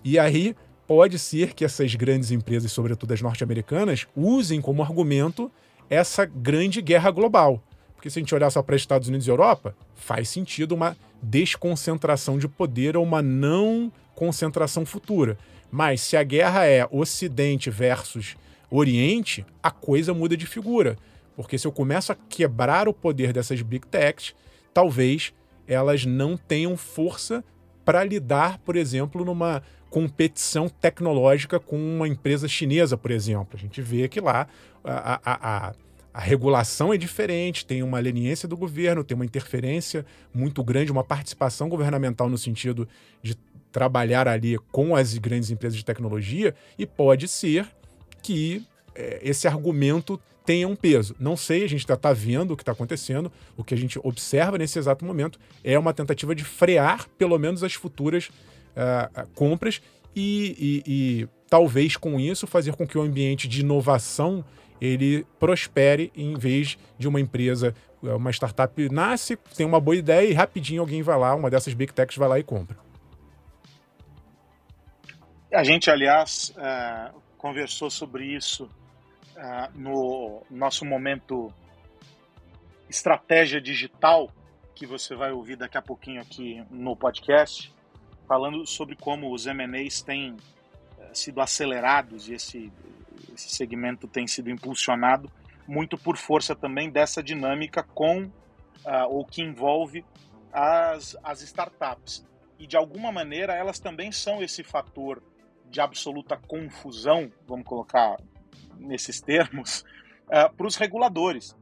E 0.05 0.19
aí 0.19 0.55
pode 0.87 1.19
ser 1.19 1.55
que 1.55 1.65
essas 1.65 1.95
grandes 1.95 2.31
empresas, 2.31 2.73
sobretudo 2.73 3.13
as 3.13 3.23
norte-americanas, 3.23 4.07
usem 4.15 4.61
como 4.61 4.83
argumento 4.83 5.51
essa 5.89 6.25
grande 6.25 6.81
guerra 6.81 7.11
global. 7.11 7.63
Porque 7.95 8.11
se 8.11 8.19
a 8.19 8.21
gente 8.21 8.35
olhar 8.35 8.51
só 8.51 8.63
para 8.63 8.75
Estados 8.75 9.09
Unidos 9.09 9.27
e 9.27 9.31
Europa, 9.31 9.77
faz 9.95 10.29
sentido 10.29 10.73
uma 10.73 10.97
desconcentração 11.23 12.37
de 12.37 12.49
poder 12.49 12.97
ou 12.97 13.05
uma 13.05 13.23
não 13.23 13.93
concentração 14.15 14.85
futura. 14.85 15.39
Mas 15.71 16.01
se 16.01 16.17
a 16.17 16.23
guerra 16.23 16.67
é 16.67 16.87
Ocidente 16.91 17.71
versus 17.71 18.37
Oriente, 18.71 19.47
a 19.63 19.71
coisa 19.71 20.13
muda 20.13 20.37
de 20.37 20.47
figura. 20.47 20.97
Porque 21.37 21.57
se 21.57 21.67
eu 21.67 21.73
começo 21.73 22.11
a 22.13 22.17
quebrar 22.29 22.89
o 22.89 22.93
poder 22.93 23.33
dessas 23.33 23.63
big 23.63 23.87
techs, 23.87 24.35
talvez 24.75 25.33
elas 25.67 26.05
não 26.05 26.37
tenham 26.37 26.77
força 26.77 27.45
para 27.85 28.05
lidar, 28.05 28.59
por 28.59 28.77
exemplo, 28.77 29.25
numa 29.25 29.63
competição 29.91 30.69
tecnológica 30.69 31.61
com 31.61 31.77
uma 31.77 32.09
empresa 32.09 32.49
chinesa, 32.49 32.97
por 32.97 33.11
exemplo. 33.11 33.51
A 33.55 33.59
gente 33.59 33.83
vê 33.83 34.09
que 34.09 34.21
lá 34.21 34.47
a, 34.83 35.21
a, 35.23 35.67
a, 35.69 35.75
a 36.15 36.21
regulação 36.21 36.93
é 36.93 36.97
diferente, 36.97 37.67
tem 37.67 37.83
uma 37.83 37.99
leniência 37.99 38.49
do 38.49 38.57
governo, 38.57 39.05
tem 39.05 39.15
uma 39.15 39.25
interferência 39.25 40.07
muito 40.33 40.63
grande, 40.63 40.93
uma 40.93 41.05
participação 41.05 41.69
governamental 41.69 42.29
no 42.29 42.39
sentido 42.39 42.89
de 43.23 43.35
trabalhar 43.71 44.29
ali 44.29 44.59
com 44.71 44.95
as 44.95 45.17
grandes 45.17 45.51
empresas 45.51 45.77
de 45.79 45.85
tecnologia, 45.85 46.55
e 46.79 46.87
pode 46.87 47.27
ser 47.29 47.67
que 48.23 48.65
é, 48.95 49.21
esse 49.23 49.47
argumento 49.47 50.21
tenha 50.45 50.69
um 50.69 50.77
peso. 50.77 51.15
Não 51.19 51.37
sei, 51.37 51.65
a 51.65 51.69
gente 51.69 51.81
está 51.81 51.97
tá 51.97 52.13
vendo 52.13 52.53
o 52.53 52.57
que 52.57 52.63
está 52.63 52.73
acontecendo. 52.73 53.31
O 53.57 53.65
que 53.65 53.75
a 53.75 53.77
gente 53.77 53.99
observa 54.03 54.59
nesse 54.59 54.79
exato 54.79 55.05
momento 55.05 55.39
é 55.63 55.79
uma 55.79 55.93
tentativa 55.93 56.35
de 56.35 56.45
frear, 56.45 57.09
pelo 57.17 57.39
menos, 57.39 57.63
as 57.63 57.75
futuras 57.75 58.29
uh, 58.29 59.27
compras 59.35 59.81
e, 60.15 60.83
e, 60.87 60.93
e, 61.23 61.29
talvez 61.49 61.97
com 61.97 62.19
isso 62.19 62.47
fazer 62.47 62.75
com 62.77 62.87
que 62.87 62.99
o 62.99 63.03
ambiente 63.03 63.49
de 63.49 63.61
inovação 63.61 64.45
ele 64.81 65.25
prospere 65.39 66.11
em 66.15 66.35
vez 66.35 66.77
de 66.99 67.07
uma 67.07 67.21
empresa, 67.21 67.73
uma 68.03 68.31
startup 68.31 68.89
nasce, 68.91 69.37
tem 69.57 69.65
uma 69.65 69.81
boa 69.81 69.97
ideia 69.97 70.29
e 70.29 70.33
rapidinho 70.33 70.81
alguém 70.81 71.03
vai 71.03 71.17
lá, 71.17 71.35
uma 71.35 71.49
dessas 71.49 71.73
big 71.73 71.93
techs 71.93 72.17
vai 72.17 72.29
lá 72.29 72.39
e 72.39 72.43
compra. 72.43 72.77
A 75.55 75.63
gente, 75.63 75.89
aliás, 75.89 76.53
conversou 77.39 77.91
sobre 77.91 78.25
isso 78.25 78.69
uh, 79.37 79.79
no 79.79 80.43
nosso 80.51 80.85
momento 80.85 81.53
estratégia 82.89 83.61
digital, 83.61 84.31
que 84.75 84.87
você 84.87 85.15
vai 85.15 85.33
ouvir 85.33 85.57
daqui 85.57 85.79
a 85.79 85.83
pouquinho 85.83 86.21
aqui 86.21 86.65
no 86.71 86.97
podcast, 86.97 87.73
falando 88.27 88.67
sobre 88.67 88.97
como 88.97 89.33
os 89.33 89.47
M&As 89.47 90.03
têm 90.03 90.33
uh, 90.33 90.39
sido 91.13 91.41
acelerados 91.41 92.29
e 92.29 92.35
esse, 92.35 92.73
esse 93.35 93.51
segmento 93.51 94.07
tem 94.07 94.27
sido 94.27 94.51
impulsionado 94.51 95.31
muito 95.67 95.97
por 95.97 96.17
força 96.17 96.55
também 96.55 96.91
dessa 96.91 97.23
dinâmica 97.23 97.83
com 97.83 98.25
uh, 98.25 98.31
ou 99.09 99.25
que 99.25 99.43
envolve 99.43 100.05
as, 100.53 101.17
as 101.23 101.41
startups. 101.43 102.27
E 102.59 102.67
de 102.67 102.77
alguma 102.77 103.11
maneira 103.11 103.55
elas 103.55 103.79
também 103.79 104.13
são 104.13 104.43
esse 104.43 104.63
fator 104.63 105.23
de 105.71 105.81
absoluta 105.81 106.37
confusão, 106.37 107.33
vamos 107.47 107.65
colocar 107.65 108.19
nesses 108.79 109.21
termos, 109.21 109.81
uh, 110.29 110.35
é, 110.35 110.49
para 110.49 110.67
os 110.67 110.77
reguladores. 110.77 111.57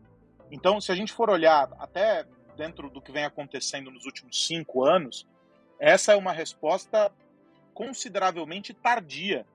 Então, 0.50 0.80
se 0.80 0.90
a 0.90 0.94
gente 0.94 1.12
for 1.12 1.30
olhar 1.30 1.68
até 1.78 2.26
dentro 2.56 2.90
do 2.90 3.00
que 3.00 3.12
vem 3.12 3.24
acontecendo 3.24 3.90
nos 3.90 4.04
últimos 4.04 4.46
cinco 4.46 4.84
anos, 4.84 5.26
essa 5.78 6.12
é 6.12 6.16
uma 6.16 6.32
resposta 6.32 7.10
consideravelmente 7.72 8.74
tardia 8.74 9.46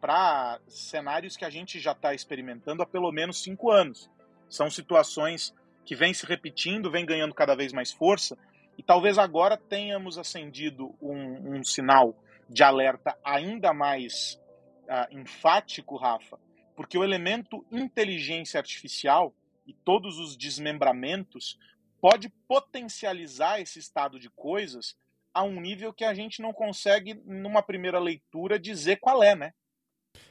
para 0.00 0.58
cenários 0.68 1.36
que 1.36 1.44
a 1.44 1.50
gente 1.50 1.78
já 1.78 1.92
está 1.92 2.14
experimentando 2.14 2.82
há 2.82 2.86
pelo 2.86 3.12
menos 3.12 3.42
cinco 3.42 3.70
anos. 3.70 4.08
São 4.48 4.70
situações 4.70 5.54
que 5.84 5.94
vêm 5.94 6.14
se 6.14 6.24
repetindo, 6.24 6.90
vêm 6.90 7.04
ganhando 7.04 7.34
cada 7.34 7.54
vez 7.54 7.72
mais 7.72 7.92
força, 7.92 8.38
e 8.78 8.82
talvez 8.82 9.18
agora 9.18 9.56
tenhamos 9.56 10.16
acendido 10.16 10.94
um, 11.00 11.56
um 11.56 11.64
sinal 11.64 12.16
de 12.48 12.62
alerta 12.62 13.16
ainda 13.24 13.72
mais 13.72 14.40
uh, 14.84 15.18
enfático, 15.18 15.96
Rafa, 15.96 16.38
porque 16.76 16.96
o 16.96 17.04
elemento 17.04 17.64
inteligência 17.70 18.58
artificial 18.58 19.34
e 19.66 19.72
todos 19.72 20.18
os 20.18 20.36
desmembramentos 20.36 21.58
pode 22.00 22.28
potencializar 22.48 23.60
esse 23.60 23.78
estado 23.78 24.18
de 24.18 24.28
coisas 24.30 24.96
a 25.32 25.42
um 25.42 25.60
nível 25.60 25.92
que 25.92 26.04
a 26.04 26.12
gente 26.12 26.42
não 26.42 26.52
consegue, 26.52 27.14
numa 27.24 27.62
primeira 27.62 27.98
leitura, 27.98 28.58
dizer 28.58 28.96
qual 28.96 29.22
é, 29.22 29.34
né? 29.34 29.52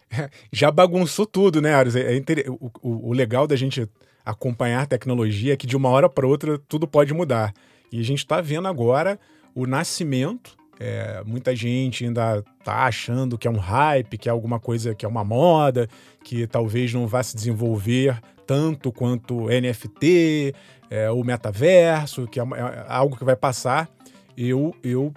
Já 0.52 0.70
bagunçou 0.70 1.26
tudo, 1.26 1.62
né, 1.62 1.74
Ares? 1.74 1.96
É, 1.96 2.18
é 2.18 2.50
o, 2.50 2.72
o, 2.82 3.10
o, 3.10 3.14
legal 3.14 3.48
da 3.48 3.56
gente 3.56 3.90
acompanhar 4.24 4.86
tecnologia 4.86 5.54
é 5.54 5.58
que 5.58 5.66
de 5.66 5.76
uma 5.76 5.90
hora 5.90 6.10
para 6.10 6.28
outra 6.28 6.60
tudo 6.60 6.88
pode 6.88 7.14
mudar. 7.14 7.54
E 7.92 8.00
a 8.00 8.04
gente 8.04 8.20
está 8.20 8.42
vendo 8.42 8.68
agora 8.68 9.20
o 9.56 9.66
nascimento 9.66 10.56
é, 10.80 11.22
muita 11.26 11.56
gente 11.56 12.06
ainda 12.06 12.44
tá 12.64 12.86
achando 12.86 13.38
que 13.38 13.48
é 13.48 13.52
um 13.52 13.58
hype, 13.58 14.18
que 14.18 14.28
é 14.28 14.32
alguma 14.32 14.60
coisa 14.60 14.96
que 14.96 15.06
é 15.06 15.10
uma 15.10 15.24
moda, 15.24 15.88
que 16.24 16.48
talvez 16.48 16.94
não 16.94 17.08
vá 17.08 17.22
se 17.22 17.36
desenvolver 17.36 18.20
tanto 18.46 18.92
quanto 18.92 19.48
NFT, 19.48 20.54
é, 20.90 21.10
o 21.10 21.24
metaverso, 21.24 22.28
que 22.28 22.40
é, 22.40 22.44
é, 22.44 22.86
algo 22.88 23.16
que 23.16 23.24
vai 23.24 23.36
passar. 23.36 23.90
Eu, 24.36 24.76
eu 24.84 25.14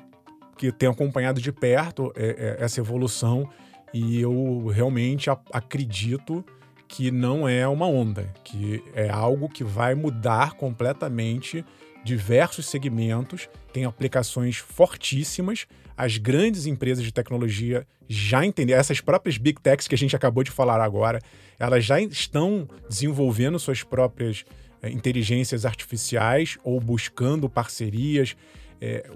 que 0.57 0.71
tenho 0.71 0.93
acompanhado 0.93 1.40
de 1.40 1.51
perto 1.51 2.12
é, 2.14 2.57
é, 2.61 2.64
essa 2.64 2.81
evolução 2.81 3.49
e 3.93 4.21
eu 4.21 4.67
realmente 4.69 5.31
acredito 5.53 6.45
que 6.87 7.11
não 7.11 7.49
é 7.49 7.67
uma 7.67 7.87
onda, 7.87 8.33
que 8.45 8.85
é 8.95 9.09
algo 9.09 9.49
que 9.49 9.64
vai 9.64 9.95
mudar 9.95 10.53
completamente 10.53 11.64
diversos 12.05 12.67
segmentos, 12.67 13.49
tem 13.73 13.85
aplicações 13.85 14.57
fortíssimas. 14.59 15.67
As 15.97 16.19
grandes 16.19 16.67
empresas 16.67 17.05
de 17.05 17.12
tecnologia 17.12 17.87
já 18.09 18.45
entenderam, 18.45 18.81
essas 18.81 19.01
próprias 19.01 19.38
big 19.38 19.61
techs 19.61 19.88
que 19.88 19.95
a 19.95 19.99
gente 19.99 20.14
acabou 20.14 20.45
de 20.45 20.51
falar 20.51 20.81
agora, 20.81 21.21
elas 21.59 21.85
já 21.85 22.01
estão 22.01 22.69
desenvolvendo 22.88 23.59
suas 23.59 23.83
próprias 23.83 24.45
é, 24.83 24.90
inteligências 24.90 25.64
artificiais 25.64 26.59
ou 26.62 26.79
buscando 26.81 27.49
parcerias. 27.49 28.37
É, 28.81 29.09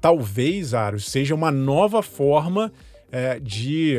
talvez, 0.00 0.74
Aros, 0.74 1.06
seja 1.08 1.34
uma 1.34 1.52
nova 1.52 2.02
forma 2.02 2.72
é, 3.12 3.38
de 3.38 3.98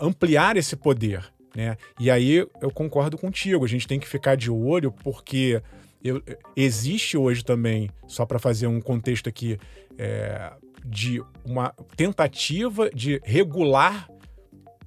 ampliar 0.00 0.56
esse 0.56 0.74
poder. 0.74 1.24
Né? 1.54 1.76
E 2.00 2.10
aí 2.10 2.46
eu 2.60 2.70
concordo 2.72 3.16
contigo, 3.16 3.64
a 3.64 3.68
gente 3.68 3.86
tem 3.86 4.00
que 4.00 4.08
ficar 4.08 4.34
de 4.36 4.50
olho 4.50 4.90
porque 4.90 5.62
eu, 6.04 6.22
existe 6.54 7.16
hoje 7.16 7.42
também, 7.42 7.88
só 8.06 8.26
para 8.26 8.38
fazer 8.38 8.66
um 8.66 8.80
contexto 8.80 9.28
aqui, 9.28 9.58
é, 9.96 10.52
de 10.84 11.22
uma 11.44 11.74
tentativa 11.96 12.90
de 12.90 13.20
regular 13.24 14.08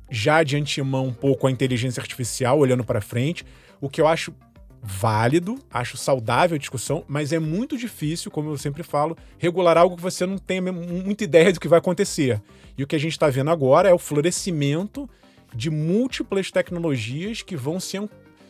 já 0.09 0.43
de 0.43 0.55
antemão 0.55 1.07
um 1.07 1.13
pouco 1.13 1.47
a 1.47 1.51
inteligência 1.51 1.99
artificial, 1.99 2.59
olhando 2.59 2.83
para 2.83 3.01
frente, 3.01 3.43
o 3.81 3.89
que 3.89 3.99
eu 3.99 4.07
acho 4.07 4.33
válido, 4.81 5.57
acho 5.69 5.97
saudável 5.97 6.55
a 6.55 6.59
discussão, 6.59 7.03
mas 7.07 7.33
é 7.33 7.39
muito 7.39 7.77
difícil, 7.77 8.31
como 8.31 8.51
eu 8.51 8.57
sempre 8.57 8.83
falo, 8.83 9.17
regular 9.37 9.77
algo 9.77 9.97
que 9.97 10.01
você 10.01 10.25
não 10.25 10.37
tem 10.37 10.61
muita 10.61 11.23
ideia 11.23 11.51
do 11.51 11.59
que 11.59 11.67
vai 11.67 11.79
acontecer. 11.79 12.41
E 12.77 12.83
o 12.83 12.87
que 12.87 12.95
a 12.95 12.99
gente 12.99 13.11
está 13.11 13.27
vendo 13.27 13.49
agora 13.49 13.89
é 13.89 13.93
o 13.93 13.99
florescimento 13.99 15.09
de 15.53 15.69
múltiplas 15.69 16.51
tecnologias 16.51 17.41
que 17.41 17.55
vão 17.55 17.79
se 17.79 17.97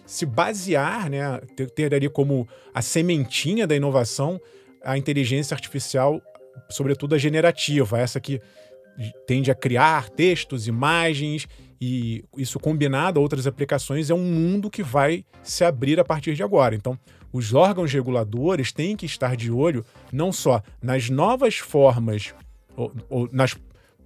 se 0.08 0.26
basear, 0.26 1.10
né, 1.10 1.40
ter, 1.56 1.70
ter 1.70 1.94
ali 1.94 2.10
como 2.10 2.48
a 2.74 2.82
sementinha 2.82 3.68
da 3.68 3.76
inovação 3.76 4.42
a 4.84 4.98
inteligência 4.98 5.54
artificial, 5.54 6.22
sobretudo 6.70 7.14
a 7.14 7.18
generativa, 7.18 8.00
essa 8.00 8.22
que 8.22 8.42
tende 9.28 9.52
a 9.52 9.56
criar 9.56 10.10
textos, 10.10 10.66
imagens 10.66 11.48
e 11.80 12.24
isso 12.38 12.60
combinado 12.60 13.20
a 13.20 13.22
outras 13.22 13.46
aplicações 13.46 14.10
é 14.10 14.14
um 14.14 14.24
mundo 14.24 14.70
que 14.70 14.82
vai 14.82 15.24
se 15.44 15.64
abrir 15.64 16.00
a 16.00 16.06
partir 16.06 16.34
de 16.34 16.42
agora. 16.42 16.74
Então, 16.74 16.98
os 17.32 17.54
órgãos 17.54 17.92
reguladores 17.94 18.72
têm 18.72 18.96
que 18.96 19.06
estar 19.06 19.36
de 19.36 19.52
olho 19.52 19.86
não 20.12 20.32
só 20.32 20.62
nas 20.82 21.10
novas 21.10 21.58
formas 21.58 22.34
ou, 22.76 22.92
ou 23.10 23.30
nas 23.32 23.56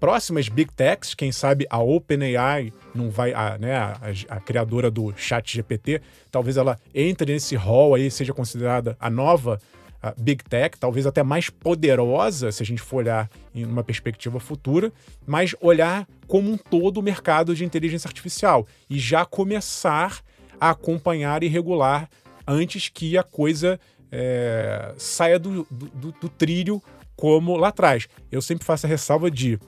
próximas 0.01 0.49
big 0.49 0.73
techs, 0.73 1.13
quem 1.13 1.31
sabe 1.31 1.67
a 1.69 1.79
OpenAI 1.79 2.73
não 2.93 3.11
vai, 3.11 3.33
a, 3.35 3.55
né, 3.59 3.75
a, 3.75 3.99
a, 4.29 4.39
criadora 4.39 4.89
do 4.89 5.13
Chat 5.15 5.53
GPT, 5.53 6.01
talvez 6.31 6.57
ela 6.57 6.79
entre 6.93 7.31
nesse 7.31 7.55
hall 7.55 7.93
aí, 7.93 8.09
seja 8.09 8.33
considerada 8.33 8.97
a 8.99 9.11
nova 9.11 9.59
a 10.01 10.11
big 10.17 10.43
tech, 10.43 10.79
talvez 10.79 11.05
até 11.05 11.21
mais 11.21 11.51
poderosa, 11.51 12.51
se 12.51 12.63
a 12.63 12.65
gente 12.65 12.81
for 12.81 12.97
olhar 12.97 13.29
em 13.53 13.63
uma 13.63 13.83
perspectiva 13.83 14.39
futura, 14.39 14.91
mas 15.27 15.55
olhar 15.61 16.07
como 16.25 16.51
um 16.51 16.57
todo 16.57 16.97
o 16.97 17.03
mercado 17.03 17.53
de 17.53 17.63
inteligência 17.63 18.07
artificial 18.07 18.65
e 18.89 18.97
já 18.97 19.23
começar 19.23 20.21
a 20.59 20.71
acompanhar 20.71 21.43
e 21.43 21.47
regular 21.47 22.09
antes 22.47 22.89
que 22.89 23.15
a 23.15 23.21
coisa 23.21 23.79
é, 24.11 24.95
saia 24.97 25.37
do, 25.37 25.67
do, 25.69 26.11
do 26.13 26.27
trilho 26.27 26.81
como 27.15 27.55
lá 27.55 27.67
atrás. 27.67 28.07
Eu 28.31 28.41
sempre 28.41 28.65
faço 28.65 28.87
a 28.87 28.89
ressalva 28.89 29.29
de 29.29 29.59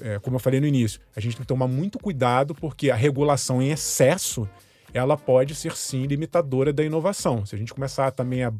é, 0.00 0.18
como 0.18 0.36
eu 0.36 0.40
falei 0.40 0.60
no 0.60 0.66
início, 0.66 1.00
a 1.14 1.20
gente 1.20 1.36
tem 1.36 1.42
que 1.42 1.48
tomar 1.48 1.68
muito 1.68 1.98
cuidado 1.98 2.54
porque 2.54 2.90
a 2.90 2.94
regulação 2.94 3.60
em 3.60 3.70
excesso 3.70 4.48
ela 4.92 5.16
pode 5.16 5.54
ser 5.54 5.76
sim 5.76 6.06
limitadora 6.06 6.72
da 6.72 6.82
inovação. 6.82 7.46
Se 7.46 7.54
a 7.54 7.58
gente 7.58 7.72
começar 7.72 8.10
também 8.10 8.42
a 8.42 8.52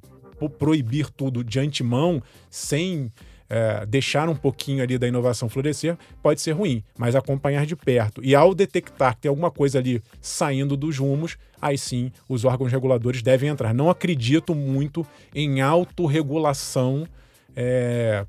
proibir 0.59 1.11
tudo 1.11 1.45
de 1.45 1.59
antemão, 1.59 2.23
sem 2.49 3.13
é, 3.49 3.85
deixar 3.85 4.29
um 4.29 4.37
pouquinho 4.37 4.83
ali 4.83 4.97
da 4.97 5.09
inovação 5.09 5.49
florescer 5.49 5.99
pode 6.23 6.41
ser 6.41 6.53
ruim, 6.53 6.85
mas 6.97 7.17
acompanhar 7.17 7.67
de 7.67 7.75
perto. 7.75 8.25
E 8.25 8.35
ao 8.35 8.55
detectar 8.55 9.17
que 9.17 9.23
tem 9.23 9.29
alguma 9.29 9.51
coisa 9.51 9.79
ali 9.79 10.01
saindo 10.21 10.77
dos 10.77 10.97
rumos, 10.97 11.37
aí 11.61 11.77
sim 11.77 12.13
os 12.29 12.45
órgãos 12.45 12.71
reguladores 12.71 13.23
devem 13.23 13.51
entrar. 13.51 13.75
Não 13.75 13.91
acredito 13.91 14.55
muito 14.55 15.05
em 15.35 15.61
autorregulação. 15.61 17.07
É, 17.57 18.25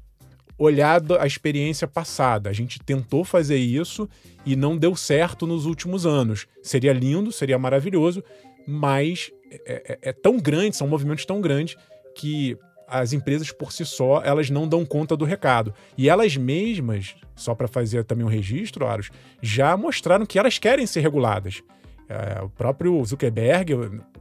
olhado 0.63 1.17
a 1.17 1.25
experiência 1.25 1.87
passada. 1.87 2.49
A 2.49 2.53
gente 2.53 2.79
tentou 2.79 3.23
fazer 3.23 3.57
isso 3.57 4.07
e 4.45 4.55
não 4.55 4.77
deu 4.77 4.95
certo 4.95 5.47
nos 5.47 5.65
últimos 5.65 6.05
anos. 6.05 6.45
Seria 6.61 6.93
lindo, 6.93 7.31
seria 7.31 7.57
maravilhoso, 7.57 8.23
mas 8.67 9.31
é, 9.65 9.97
é, 10.03 10.09
é 10.09 10.13
tão 10.13 10.37
grande, 10.37 10.75
são 10.75 10.87
movimentos 10.87 11.25
tão 11.25 11.41
grandes 11.41 11.75
que 12.15 12.55
as 12.87 13.13
empresas 13.13 13.51
por 13.51 13.71
si 13.71 13.85
só, 13.85 14.21
elas 14.23 14.49
não 14.49 14.67
dão 14.67 14.85
conta 14.85 15.15
do 15.15 15.25
recado. 15.25 15.73
E 15.97 16.09
elas 16.09 16.35
mesmas, 16.35 17.15
só 17.35 17.55
para 17.55 17.67
fazer 17.67 18.03
também 18.03 18.25
um 18.25 18.29
registro, 18.29 18.85
Aros, 18.85 19.09
já 19.41 19.75
mostraram 19.75 20.25
que 20.25 20.37
elas 20.37 20.59
querem 20.59 20.85
ser 20.85 20.99
reguladas. 20.99 21.63
É, 22.11 22.41
o 22.43 22.49
próprio 22.49 23.03
Zuckerberg, 23.05 23.73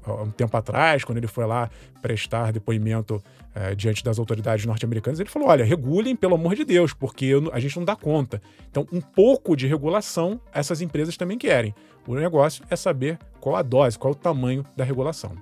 há 0.06 0.12
um 0.22 0.30
tempo 0.30 0.56
atrás, 0.56 1.02
quando 1.02 1.18
ele 1.18 1.26
foi 1.26 1.44
lá 1.44 1.68
prestar 2.00 2.52
depoimento 2.52 3.20
é, 3.52 3.74
diante 3.74 4.04
das 4.04 4.18
autoridades 4.18 4.64
norte-americanas, 4.64 5.18
ele 5.18 5.28
falou: 5.28 5.48
olha, 5.48 5.64
regulem, 5.64 6.14
pelo 6.14 6.36
amor 6.36 6.54
de 6.54 6.64
Deus, 6.64 6.94
porque 6.94 7.32
a 7.52 7.58
gente 7.58 7.76
não 7.76 7.84
dá 7.84 7.96
conta. 7.96 8.40
Então, 8.70 8.86
um 8.92 9.00
pouco 9.00 9.56
de 9.56 9.66
regulação 9.66 10.40
essas 10.54 10.80
empresas 10.80 11.16
também 11.16 11.36
querem. 11.36 11.74
O 12.06 12.14
negócio 12.14 12.64
é 12.70 12.76
saber 12.76 13.18
qual 13.40 13.56
a 13.56 13.62
dose, 13.62 13.98
qual 13.98 14.12
o 14.12 14.16
tamanho 14.16 14.64
da 14.76 14.84
regulação. 14.84 15.32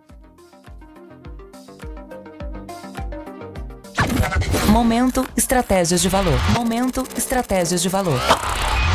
Momento 4.71 5.27
Estratégias 5.37 6.01
de 6.01 6.09
Valor. 6.09 6.39
Momento 6.55 7.05
Estratégias 7.17 7.83
de 7.83 7.89
Valor. 7.89 8.21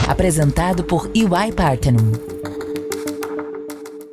Apresentado 0.07 0.83
por 0.83 1.09
EY 1.15 1.51
Partners. 1.55 2.32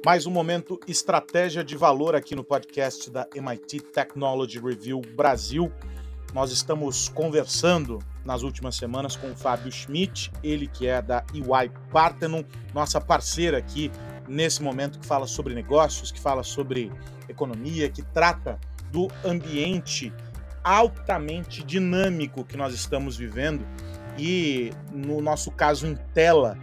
Mais 0.03 0.25
um 0.25 0.31
momento 0.31 0.81
Estratégia 0.89 1.63
de 1.63 1.77
Valor 1.77 2.15
aqui 2.15 2.35
no 2.35 2.43
podcast 2.43 3.11
da 3.11 3.29
MIT 3.35 3.81
Technology 3.93 4.59
Review 4.59 5.03
Brasil. 5.15 5.71
Nós 6.33 6.51
estamos 6.51 7.11
conversando 7.11 7.99
nas 8.25 8.43
últimas 8.43 8.77
semanas 8.77 9.15
com 9.15 9.31
o 9.31 9.37
Fábio 9.37 9.71
Schmidt, 9.71 10.33
ele 10.43 10.67
que 10.67 10.87
é 10.87 11.03
da 11.03 11.23
EY 11.35 11.71
Parthenon, 11.93 12.43
nossa 12.73 12.99
parceira 12.99 13.59
aqui 13.59 13.93
nesse 14.27 14.63
momento 14.63 14.99
que 14.99 15.07
fala 15.07 15.27
sobre 15.27 15.55
negócios, 15.55 16.11
que 16.11 16.19
fala 16.19 16.43
sobre 16.43 16.91
economia, 17.29 17.91
que 17.91 18.01
trata 18.01 18.59
do 18.91 19.07
ambiente 19.23 20.11
altamente 20.65 21.63
dinâmico 21.63 22.43
que 22.43 22.57
nós 22.57 22.73
estamos 22.73 23.19
vivendo 23.19 23.67
e, 24.19 24.73
no 24.91 25.21
nosso 25.21 25.51
caso, 25.51 25.87
em 25.87 25.95
tela, 26.15 26.57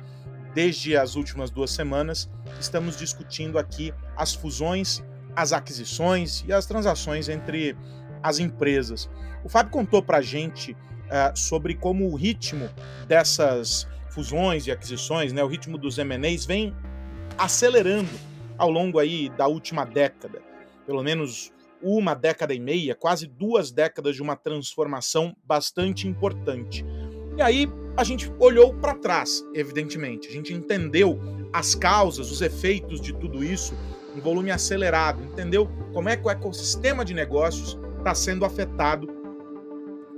desde 0.58 0.98
as 0.98 1.15
últimas 1.15 1.52
duas 1.52 1.70
semanas, 1.70 2.28
estamos 2.60 2.98
discutindo 2.98 3.60
aqui 3.60 3.93
as 4.15 4.34
fusões, 4.34 5.04
as 5.36 5.54
aquisições 5.54 6.43
e 6.48 6.52
as 6.52 6.65
transações 6.65 7.30
entre 7.30 7.78
as 8.24 8.39
empresas. 8.39 9.08
O 9.43 9.50
Fábio 9.50 9.72
contou 9.72 10.02
para 10.02 10.17
a 10.17 10.22
gente 10.22 10.72
uh, 10.72 11.38
sobre 11.38 11.76
como 11.76 12.10
o 12.12 12.15
ritmo 12.15 12.72
dessas 13.08 13.88
fusões 14.10 14.65
e 14.65 14.72
aquisições, 14.72 15.32
né, 15.32 15.43
o 15.43 15.48
ritmo 15.48 15.78
dos 15.78 16.00
M&As 16.00 16.43
vem 16.43 16.76
acelerando 17.38 18.10
ao 18.58 18.72
longo 18.72 18.98
aí 18.98 19.30
da 19.30 19.46
última 19.46 19.86
década. 19.86 20.41
Pelo 20.88 21.04
menos 21.04 21.52
uma 21.84 22.15
década 22.15 22.56
e 22.56 22.60
meia, 22.60 22.96
quase 22.96 23.28
duas 23.28 23.70
décadas 23.70 24.15
de 24.15 24.24
uma 24.24 24.36
transformação 24.36 25.38
bastante 25.46 26.08
importante. 26.08 26.84
E 27.38 27.41
aí 27.41 27.71
a 27.95 28.04
gente 28.04 28.34
olhou 28.39 28.73
para 28.73 28.95
trás, 28.95 29.45
evidentemente, 29.54 30.28
a 30.28 30.32
gente 30.32 30.54
entendeu 30.54 31.19
as 31.54 31.76
causas, 31.76 32.32
os 32.32 32.41
efeitos 32.41 33.00
de 33.00 33.13
tudo 33.13 33.43
isso 33.43 33.76
em 34.15 34.19
volume 34.19 34.50
acelerado, 34.50 35.23
entendeu 35.23 35.69
como 35.93 36.10
é 36.10 36.17
que 36.17 36.26
o 36.26 36.32
ecossistema 36.32 37.06
de 37.06 37.13
negócios 37.13 37.78
está 38.00 38.15
sendo 38.15 38.43
afetado 38.43 39.08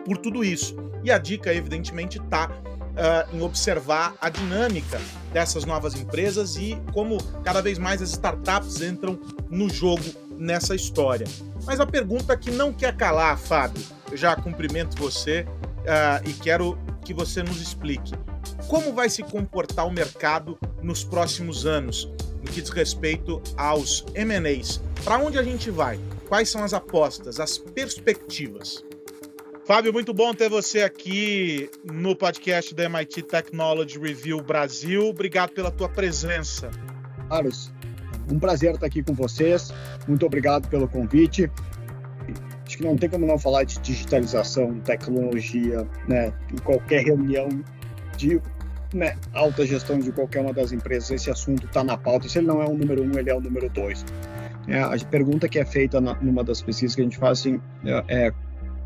por 0.06 0.18
tudo 0.18 0.46
isso. 0.46 0.78
E 1.04 1.12
a 1.12 1.18
dica, 1.18 1.54
evidentemente, 1.54 2.18
está 2.18 2.50
uh, 2.50 3.36
em 3.36 3.42
observar 3.42 4.16
a 4.22 4.30
dinâmica 4.30 5.00
dessas 5.34 5.66
novas 5.66 5.96
empresas 5.96 6.56
e 6.56 6.82
como 6.94 7.18
cada 7.44 7.62
vez 7.62 7.78
mais 7.78 8.02
as 8.02 8.12
startups 8.12 8.82
entram 8.82 9.20
no 9.50 9.70
jogo 9.70 10.04
nessa 10.38 10.74
história. 10.74 11.28
Mas 11.66 11.82
a 11.82 11.86
pergunta 11.86 12.36
que 12.38 12.50
não 12.50 12.72
quer 12.72 12.96
calar, 12.96 13.38
Fábio, 13.38 13.84
eu 14.10 14.16
já 14.16 14.38
cumprimento 14.38 14.98
você 14.98 15.42
uh, 15.42 16.30
e 16.30 16.34
quero 16.34 16.78
que 17.04 17.14
você 17.14 17.42
nos 17.44 17.62
explique 17.62 18.14
como 18.68 18.94
vai 18.94 19.10
se 19.10 19.24
comportar 19.24 19.88
o 19.88 19.92
mercado 19.92 20.58
nos 20.82 21.04
próximos 21.04 21.66
anos 21.66 22.10
no 22.42 22.52
que 22.52 22.62
diz 22.62 22.70
respeito 22.70 23.42
aos 23.58 24.06
M&As. 24.14 24.82
Para 25.04 25.18
onde 25.18 25.38
a 25.40 25.44
gente 25.44 25.72
vai? 25.72 26.00
Quais 26.28 26.50
são 26.50 26.64
as 26.64 26.74
apostas, 26.74 27.40
as 27.40 27.58
perspectivas? 27.58 28.84
Fábio, 29.66 29.94
muito 29.94 30.14
bom 30.14 30.34
ter 30.34 30.50
você 30.50 30.82
aqui 30.82 31.70
no 31.84 32.16
podcast 32.16 32.74
da 32.74 32.86
MIT 32.86 33.24
Technology 33.24 34.00
Review 34.00 34.42
Brasil. 34.42 35.08
Obrigado 35.08 35.52
pela 35.52 35.72
tua 35.72 35.90
presença. 35.90 36.72
Carlos, 37.30 37.72
um 38.32 38.40
prazer 38.40 38.74
estar 38.74 38.88
aqui 38.88 39.04
com 39.04 39.14
vocês. 39.14 39.72
Muito 40.08 40.26
obrigado 40.26 40.68
pelo 40.70 40.88
convite. 40.88 41.52
Que 42.80 42.86
não 42.86 42.96
tem 42.96 43.10
como 43.10 43.28
não 43.28 43.38
falar 43.38 43.66
de 43.66 43.78
digitalização, 43.80 44.80
tecnologia, 44.80 45.86
né? 46.08 46.32
Em 46.50 46.56
qualquer 46.64 47.04
reunião 47.04 47.50
de 48.16 48.42
né, 48.94 49.18
alta 49.34 49.66
gestão 49.66 50.00
de 50.00 50.14
qualquer 50.14 50.40
uma 50.40 50.54
das 50.54 50.72
empresas, 50.72 51.12
esse 51.12 51.30
assunto 51.30 51.66
está 51.66 51.84
na 51.84 51.98
pauta. 51.98 52.30
Se 52.30 52.40
ele 52.40 52.48
não 52.48 52.62
é 52.62 52.66
o 52.66 52.74
número 52.74 53.04
um, 53.04 53.20
ele 53.20 53.30
é 53.30 53.36
o 53.36 53.42
número 53.42 53.70
dois. 53.70 54.06
É, 54.66 54.80
a 54.80 54.96
pergunta 55.12 55.50
que 55.50 55.60
é 55.60 55.66
feita 55.66 56.00
na, 56.00 56.16
numa 56.22 56.42
das 56.42 56.62
pesquisas 56.62 56.96
que 56.96 57.02
a 57.02 57.04
gente 57.04 57.18
faz 57.18 57.40
assim, 57.40 57.60
é, 57.84 58.28
é 58.28 58.34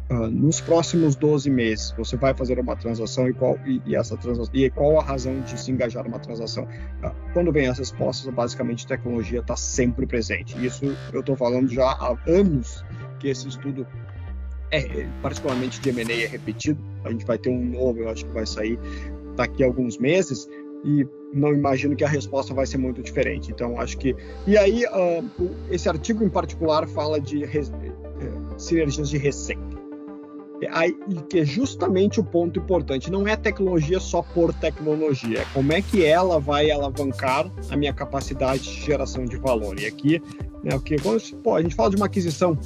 Uh, 0.09 0.27
nos 0.27 0.59
próximos 0.59 1.15
12 1.15 1.49
meses 1.49 1.93
você 1.97 2.17
vai 2.17 2.33
fazer 2.33 2.59
uma 2.59 2.75
transação 2.75 3.27
e 3.29 3.33
qual, 3.33 3.57
e, 3.65 3.81
e 3.85 3.95
essa 3.95 4.17
transação, 4.17 4.53
e 4.53 4.69
qual 4.69 4.99
a 4.99 5.03
razão 5.03 5.39
de 5.39 5.57
se 5.57 5.71
engajar 5.71 6.03
numa 6.03 6.19
transação? 6.19 6.65
Uh, 7.01 7.09
quando 7.31 7.53
vem 7.53 7.67
as 7.67 7.79
respostas, 7.79 8.31
basicamente 8.33 8.85
tecnologia 8.85 9.39
está 9.39 9.55
sempre 9.55 10.05
presente. 10.05 10.57
Isso 10.63 10.93
eu 11.13 11.21
estou 11.21 11.37
falando 11.37 11.69
já 11.69 11.85
há 11.85 12.17
anos 12.27 12.83
que 13.23 13.29
esse 13.29 13.47
estudo, 13.47 13.87
é, 14.69 15.07
particularmente 15.21 15.79
de 15.79 15.89
M&A, 15.89 16.11
é 16.11 16.27
repetido. 16.27 16.83
A 17.05 17.09
gente 17.09 17.25
vai 17.25 17.37
ter 17.37 17.49
um 17.49 17.63
novo, 17.63 17.99
eu 17.99 18.09
acho 18.09 18.25
que 18.25 18.31
vai 18.33 18.45
sair 18.45 18.77
daqui 19.37 19.63
a 19.63 19.65
alguns 19.65 19.97
meses, 19.97 20.47
e 20.83 21.07
não 21.33 21.53
imagino 21.53 21.95
que 21.95 22.03
a 22.03 22.07
resposta 22.07 22.53
vai 22.53 22.65
ser 22.65 22.77
muito 22.77 23.01
diferente. 23.01 23.49
Então, 23.49 23.79
acho 23.79 23.97
que. 23.97 24.13
E 24.45 24.57
aí, 24.57 24.83
uh, 24.85 25.49
esse 25.71 25.87
artigo 25.87 26.23
em 26.23 26.29
particular 26.29 26.87
fala 26.89 27.19
de 27.19 27.45
re... 27.45 27.59
Eh, 27.59 28.57
sinergias 28.57 29.09
de 29.09 29.17
receita. 29.17 29.81
Aí, 30.71 30.95
que 31.29 31.39
é 31.39 31.45
justamente 31.45 32.19
o 32.19 32.23
ponto 32.23 32.59
importante. 32.59 33.11
Não 33.11 33.27
é 33.27 33.35
tecnologia 33.35 33.99
só 33.99 34.21
por 34.21 34.53
tecnologia, 34.53 35.39
é 35.39 35.45
como 35.53 35.73
é 35.73 35.81
que 35.81 36.05
ela 36.05 36.39
vai 36.39 36.71
alavancar 36.71 37.51
a 37.69 37.75
minha 37.75 37.93
capacidade 37.93 38.63
de 38.63 38.81
geração 38.81 39.25
de 39.25 39.35
valor. 39.37 39.79
E 39.79 39.85
aqui, 39.85 40.21
né, 40.63 40.75
o 40.75 40.79
que 40.79 40.95
pô, 41.43 41.55
a 41.55 41.61
gente 41.61 41.75
fala 41.75 41.89
de 41.89 41.95
uma 41.97 42.05
aquisição 42.05 42.57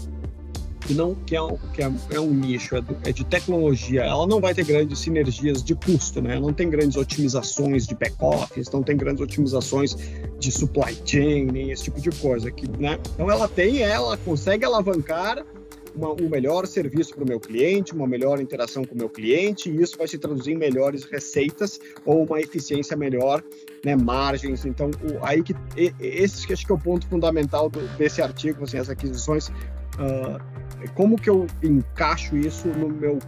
que 0.88 0.93
não 0.93 1.13
que 1.13 1.36
é 1.36 1.41
um, 1.41 1.58
que 1.73 1.82
é, 1.82 2.19
um 2.19 2.34
nicho, 2.34 2.76
é, 2.78 2.82
do, 2.82 2.97
é, 3.04 3.12
de 3.12 3.26
tecnologia, 3.26 4.04
ela 4.04 4.26
não 4.26 4.39
vai 4.39 4.54
ter 4.54 4.63
grandes 4.63 5.00
sinergias 5.00 5.62
de 5.62 5.76
custo, 5.76 6.21
né? 6.21 6.39
Não 6.39 6.54
tem 6.54 6.69
grandes 6.69 6.95
otimizações 6.95 7.86
de 7.86 7.93
back 7.93 8.15
office, 8.21 8.71
não 8.71 8.82
tem 8.82 8.95
grandes 8.95 9.21
otimizações 9.21 9.97
de 10.39 10.50
supply 10.50 10.97
chain, 11.06 11.45
nem 11.45 11.71
esse 11.71 11.84
tipo 11.84 12.00
de 12.00 12.10
coisa, 12.12 12.50
que, 12.50 12.69
né? 12.80 12.97
Então 13.13 13.30
ela 13.30 13.50
tem, 13.50 13.82
ela 13.82 14.15
consegue 14.17 14.63
alavancar 14.63 15.45
uma, 15.93 16.13
um 16.13 16.30
melhor 16.30 16.65
serviço 16.65 17.13
para 17.13 17.23
o 17.23 17.28
meu 17.28 17.39
cliente, 17.39 17.93
uma 17.93 18.08
melhor 18.08 18.39
interação 18.39 18.86
com 18.86 18.95
o 18.95 18.97
meu 18.97 19.10
cliente, 19.10 19.69
e 19.69 19.82
isso 19.82 19.97
vai 19.97 20.08
se 20.08 20.17
traduzir 20.17 20.54
em 20.54 20.58
melhores 20.58 21.04
receitas 21.04 21.80
ou 22.06 22.23
uma 22.23 22.39
eficiência 22.39 22.95
melhor, 22.95 23.43
né, 23.84 23.95
margens. 23.95 24.65
Então, 24.65 24.89
o, 24.89 25.26
aí 25.26 25.43
que 25.43 25.54
esse 26.00 26.47
que 26.47 26.54
acho 26.54 26.65
que 26.65 26.71
é 26.71 26.76
o 26.76 26.80
ponto 26.80 27.06
fundamental 27.08 27.69
do, 27.69 27.82
desse 27.97 28.21
artigo, 28.21 28.63
assim, 28.63 28.78
as 28.78 28.89
aquisições, 28.89 29.52
uh, 30.00 30.40
como 30.94 31.16
que 31.16 31.30
eu 31.30 31.48
encaixo 31.64 32.38
isso 32.38 32.68
no 32.70 32.90
meu 32.90 33.20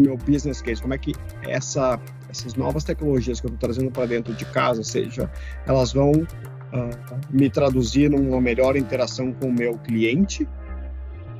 meu 0.00 0.16
business 0.16 0.62
case, 0.62 0.80
como 0.80 0.94
é 0.94 0.98
que 0.98 1.12
essa, 1.42 2.00
essas 2.30 2.54
novas 2.54 2.84
tecnologias 2.84 3.40
que 3.40 3.46
eu 3.46 3.52
estou 3.52 3.68
trazendo 3.68 3.90
para 3.90 4.06
dentro 4.06 4.32
de 4.32 4.44
casa, 4.44 4.84
seja, 4.84 5.30
elas 5.66 5.92
vão 5.92 6.12
uh, 6.12 7.20
me 7.30 7.50
traduzir 7.50 8.08
numa 8.08 8.40
melhor 8.40 8.76
interação 8.76 9.32
com 9.32 9.48
o 9.48 9.52
meu 9.52 9.76
cliente, 9.78 10.48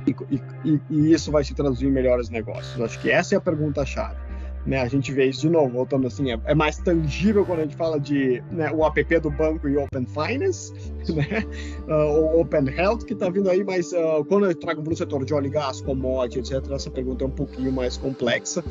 e, 0.07 0.41
e, 0.65 0.81
e, 0.91 1.13
isso 1.13 1.31
vai 1.31 1.45
se 1.45 1.55
traduzir 1.55 1.87
em 1.87 1.91
melhores 1.91 2.31
negócios? 2.31 2.81
Acho 2.81 2.99
que 3.01 3.11
essa 3.11 3.35
é 3.35 3.39
a 3.39 3.41
pergunta-chave. 3.41 4.17
Né, 4.67 4.81
a 4.83 4.89
gente 4.89 5.13
vê 5.13 5.27
isso 5.27 5.41
de 5.41 5.49
novo, 5.49 5.71
voltando 5.71 6.07
assim, 6.07 6.31
é, 6.31 6.39
é 6.45 6.55
mais 6.55 6.77
tangível 6.77 7.47
quando 7.47 7.61
a 7.61 7.63
gente 7.63 7.77
fala 7.77 7.99
de 7.99 8.43
né, 8.51 8.71
o 8.71 8.85
app 8.85 9.21
do 9.21 9.31
banco 9.31 9.67
e 9.67 9.77
Open 9.79 10.05
Finance, 10.07 10.73
né, 11.15 11.45
uh, 11.89 12.41
Open 12.41 12.69
Health, 12.69 12.99
que 12.99 13.15
está 13.15 13.31
vindo 13.31 13.49
aí, 13.49 13.65
mas 13.65 13.93
uh, 13.93 14.23
quando 14.29 14.47
eu 14.47 14.55
trago 14.55 14.83
para 14.83 14.93
o 14.93 14.97
setor 14.97 15.25
de 15.25 15.33
óleo 15.33 15.47
e 15.47 15.51
gás, 15.51 15.81
commodity, 15.81 16.41
etc., 16.41 16.71
essa 16.73 16.91
pergunta 16.91 17.25
é 17.25 17.27
um 17.29 17.31
pouquinho 17.31 17.73
mais 17.73 17.97
complexa, 17.97 18.63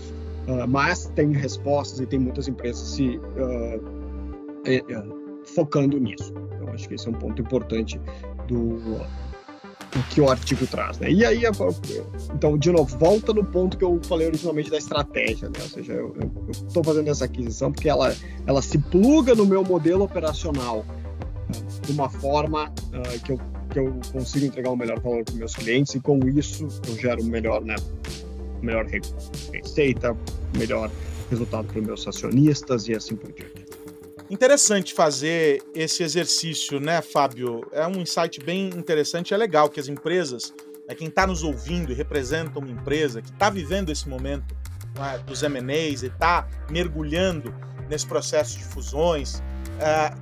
uh, 0.47 0.67
mas 0.67 1.08
tem 1.15 1.32
respostas 1.32 2.00
e 2.00 2.06
tem 2.06 2.19
muitas 2.19 2.47
empresas 2.47 2.89
se 2.89 3.19
é, 4.65 4.76
é, 4.76 5.04
focando 5.56 5.97
nisso. 5.97 6.34
Então, 6.56 6.73
acho 6.73 6.88
que 6.88 6.95
esse 6.95 7.08
é 7.08 7.12
um 7.12 7.15
ponto 7.15 7.41
importante 7.41 8.00
do, 8.47 9.00
o 9.95 10.04
que 10.10 10.21
o 10.21 10.30
artigo 10.30 10.65
traz, 10.67 11.00
né? 11.00 11.12
E 11.12 11.26
aí, 11.26 11.43
então, 12.34 12.58
de 12.58 12.71
novo, 12.71 12.97
volta 12.97 13.34
no 13.34 13.43
ponto 13.43 13.78
que 13.78 13.84
eu 13.84 14.00
falei 14.04 14.28
originalmente 14.28 14.69
da 14.69 14.78
estratégia, 14.78 15.50
né? 15.50 15.60
Ou 15.62 15.69
seja, 15.69 15.93
eu 15.93 16.15
estou 16.52 16.84
fazendo 16.84 17.10
essa 17.10 17.26
aquisição 17.26 17.71
porque 17.71 17.89
ela, 17.89 18.13
ela 18.45 18.62
se 18.62 18.78
pluga 18.78 19.34
no 19.34 19.45
meu 19.45 19.63
modelo 19.63 20.04
operacional 20.04 20.86
uh, 20.86 21.82
de 21.86 21.91
uma 21.91 22.10
forma 22.10 22.69
uh, 22.69 23.19
que, 23.23 23.32
eu, 23.32 23.39
que 23.69 23.80
eu 23.80 24.00
consigo 24.12 24.45
entregar 24.45 24.71
um 24.71 24.76
melhor 24.76 25.00
valor 25.00 25.23
para 25.23 25.36
meus 25.36 25.56
clientes 25.56 25.95
e 25.95 26.00
com 26.00 26.19
isso 26.28 26.67
eu 26.88 26.95
gero 26.97 27.23
melhor, 27.23 27.63
né? 27.63 27.76
Melhor 28.62 28.86
receita, 29.54 30.17
melhor 30.58 30.91
resultado 31.30 31.67
para 31.67 31.80
os 31.80 31.86
meus 31.86 32.08
acionistas 32.08 32.88
e 32.88 32.95
assim 32.95 33.15
por 33.15 33.32
diante. 33.32 33.57
Interessante 34.29 34.93
fazer 34.93 35.63
esse 35.73 36.03
exercício, 36.03 36.81
né, 36.81 37.01
Fábio? 37.01 37.65
É 37.71 37.87
um 37.87 38.01
insight 38.01 38.41
bem 38.43 38.67
interessante. 38.69 39.33
É 39.33 39.37
legal 39.37 39.69
que 39.69 39.79
as 39.79 39.87
empresas, 39.87 40.53
né, 40.87 40.93
quem 40.93 41.07
está 41.07 41.25
nos 41.25 41.43
ouvindo 41.43 41.93
e 41.93 41.95
representa 41.95 42.59
uma 42.59 42.69
empresa 42.69 43.21
que 43.21 43.29
está 43.29 43.49
vivendo 43.49 43.89
esse 43.89 44.07
momento 44.09 44.53
né, 44.97 45.17
dos 45.25 45.43
M&As 45.43 46.03
e 46.03 46.07
está 46.07 46.45
mergulhando 46.69 47.55
nesse 47.89 48.05
processo 48.05 48.57
de 48.57 48.65
fusões, 48.65 49.41
é, 49.79 50.13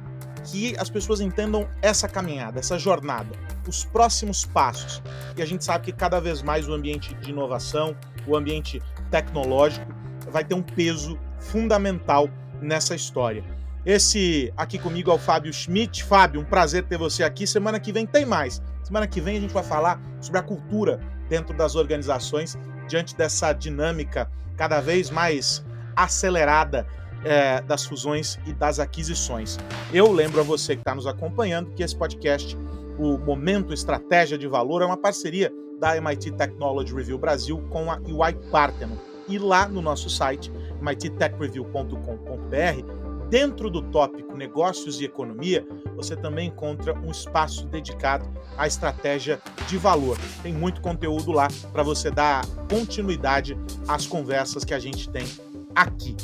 que 0.43 0.77
as 0.77 0.87
pessoas 0.87 1.19
entendam 1.19 1.67
essa 1.81 2.07
caminhada, 2.07 2.59
essa 2.59 2.77
jornada, 2.77 3.35
os 3.67 3.85
próximos 3.85 4.45
passos. 4.45 5.01
E 5.35 5.41
a 5.41 5.45
gente 5.47 5.65
sabe 5.65 5.85
que 5.85 5.91
cada 5.91 6.19
vez 6.19 6.43
mais 6.43 6.69
o 6.69 6.73
ambiente 6.73 7.15
de 7.15 7.31
inovação, 7.31 7.97
o 8.27 8.35
ambiente 8.35 8.79
tecnológico, 9.09 9.91
vai 10.29 10.43
ter 10.43 10.53
um 10.53 10.61
peso 10.61 11.17
fundamental 11.39 12.29
nessa 12.61 12.93
história. 12.93 13.43
Esse 13.86 14.52
aqui 14.58 14.80
comigo 14.80 15.12
é 15.12 15.13
o 15.13 15.19
Fábio 15.19 15.54
Schmidt. 15.54 16.04
Fábio, 16.04 16.41
um 16.41 16.45
prazer 16.45 16.86
ter 16.86 16.98
você 16.98 17.24
aqui. 17.24 17.45
Semana 17.45 17.80
que 17.80 17.91
vem 17.91 18.08
tem 18.08 18.26
mais. 18.26 18.60
Semana 18.84 19.06
que 19.06 19.21
vem 19.21 19.38
a 19.38 19.41
gente 19.41 19.54
vai 19.54 19.63
falar 19.63 20.02
sobre 20.19 20.39
a 20.39 20.43
cultura 20.43 21.00
dentro 21.30 21.56
das 21.56 21.76
organizações 21.76 22.58
diante 22.88 23.15
dessa 23.15 23.54
dinâmica 23.54 24.32
cada 24.58 24.82
vez 24.82 25.12
mais 25.12 25.63
acelerada 25.95 26.88
é, 27.24 27.62
das 27.62 27.86
fusões 27.86 28.39
e 28.48 28.54
das 28.54 28.80
aquisições. 28.80 29.60
Eu 29.93 30.12
lembro 30.12 30.41
a 30.41 30.43
você 30.43 30.76
que 30.76 30.82
está 30.82 30.95
nos 30.95 31.06
acompanhando 31.06 31.69
que 31.71 31.84
esse 31.84 31.95
podcast, 31.95 32.58
o 32.98 33.19
Momento 33.19 33.71
Estratégia 33.71 34.38
de 34.38 34.48
Valor, 34.48 34.82
é 34.82 34.86
uma 34.86 34.98
parceria 34.98 35.54
da 35.80 35.95
MIT 35.95 36.32
Technology 36.32 36.91
Review 36.93 37.19
Brasil 37.19 37.62
com 37.69 37.91
a 37.91 38.00
UI 38.00 38.34
Parthenon. 38.50 38.95
E 39.28 39.38
lá 39.38 39.67
no 39.67 39.82
nosso 39.82 40.10
site, 40.10 40.52
mittechreview.com.br, 40.82 43.04
Dentro 43.29 43.69
do 43.69 43.81
tópico 43.81 44.38
Negócios 44.38 45.01
e 45.01 45.05
Economia, 45.05 45.65
você 45.95 46.15
também 46.15 46.49
encontra 46.49 46.93
um 46.99 47.09
espaço 47.09 47.65
dedicado 47.67 48.27
à 48.57 48.67
estratégia 48.67 49.41
de 49.67 49.77
valor. 49.77 50.17
Tem 50.43 50.53
muito 50.53 50.79
conteúdo 50.81 51.31
lá 51.31 51.47
para 51.71 51.81
você 51.81 52.11
dar 52.11 52.45
continuidade 52.69 53.57
às 53.88 54.05
conversas 54.05 54.63
que 54.63 54.73
a 54.73 54.79
gente 54.79 55.09
tem 55.09 55.25
aqui. 55.73 56.15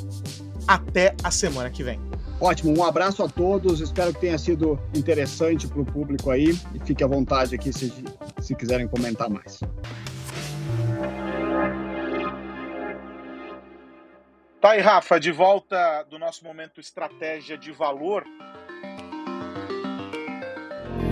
Até 0.67 1.15
a 1.23 1.31
semana 1.31 1.69
que 1.69 1.83
vem. 1.83 1.99
Ótimo, 2.39 2.75
um 2.77 2.83
abraço 2.83 3.23
a 3.23 3.27
todos. 3.27 3.81
Espero 3.81 4.13
que 4.13 4.21
tenha 4.21 4.37
sido 4.37 4.79
interessante 4.95 5.67
para 5.67 5.81
o 5.81 5.85
público 5.85 6.29
aí. 6.29 6.57
E 6.73 6.79
fique 6.85 7.03
à 7.03 7.07
vontade 7.07 7.55
aqui 7.55 7.73
se, 7.73 7.93
se 8.39 8.55
quiserem 8.55 8.87
comentar 8.87 9.29
mais. 9.29 9.59
Tá 14.62 14.74
aí, 14.74 14.80
Rafa, 14.80 15.19
de 15.19 15.32
volta 15.32 16.04
do 16.04 16.19
nosso 16.19 16.45
momento 16.45 16.80
estratégia 16.80 17.58
de 17.58 17.71
valor. 17.71 18.24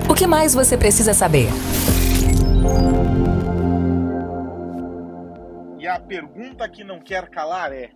O 0.07 0.13
que 0.13 0.27
mais 0.27 0.53
você 0.53 0.77
precisa 0.77 1.15
saber? 1.15 1.47
E 5.79 5.87
a 5.87 5.99
pergunta 5.99 6.69
que 6.69 6.83
não 6.83 6.99
quer 6.99 7.27
calar 7.31 7.73
é, 7.73 7.89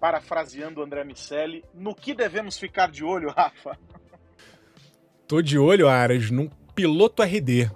parafraseando 0.00 0.82
André 0.82 1.04
Miceli, 1.04 1.64
no 1.72 1.94
que 1.94 2.12
devemos 2.12 2.58
ficar 2.58 2.90
de 2.90 3.04
olho, 3.04 3.30
Rafa? 3.30 3.78
Tô 5.28 5.40
de 5.40 5.56
olho, 5.60 5.86
Aras, 5.86 6.28
num 6.28 6.48
piloto 6.74 7.22
RD, 7.22 7.70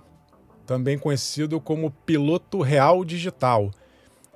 também 0.67 0.99
conhecido 0.99 1.61
como 1.61 1.93
piloto 1.93 2.61
real 2.63 3.05
digital 3.05 3.71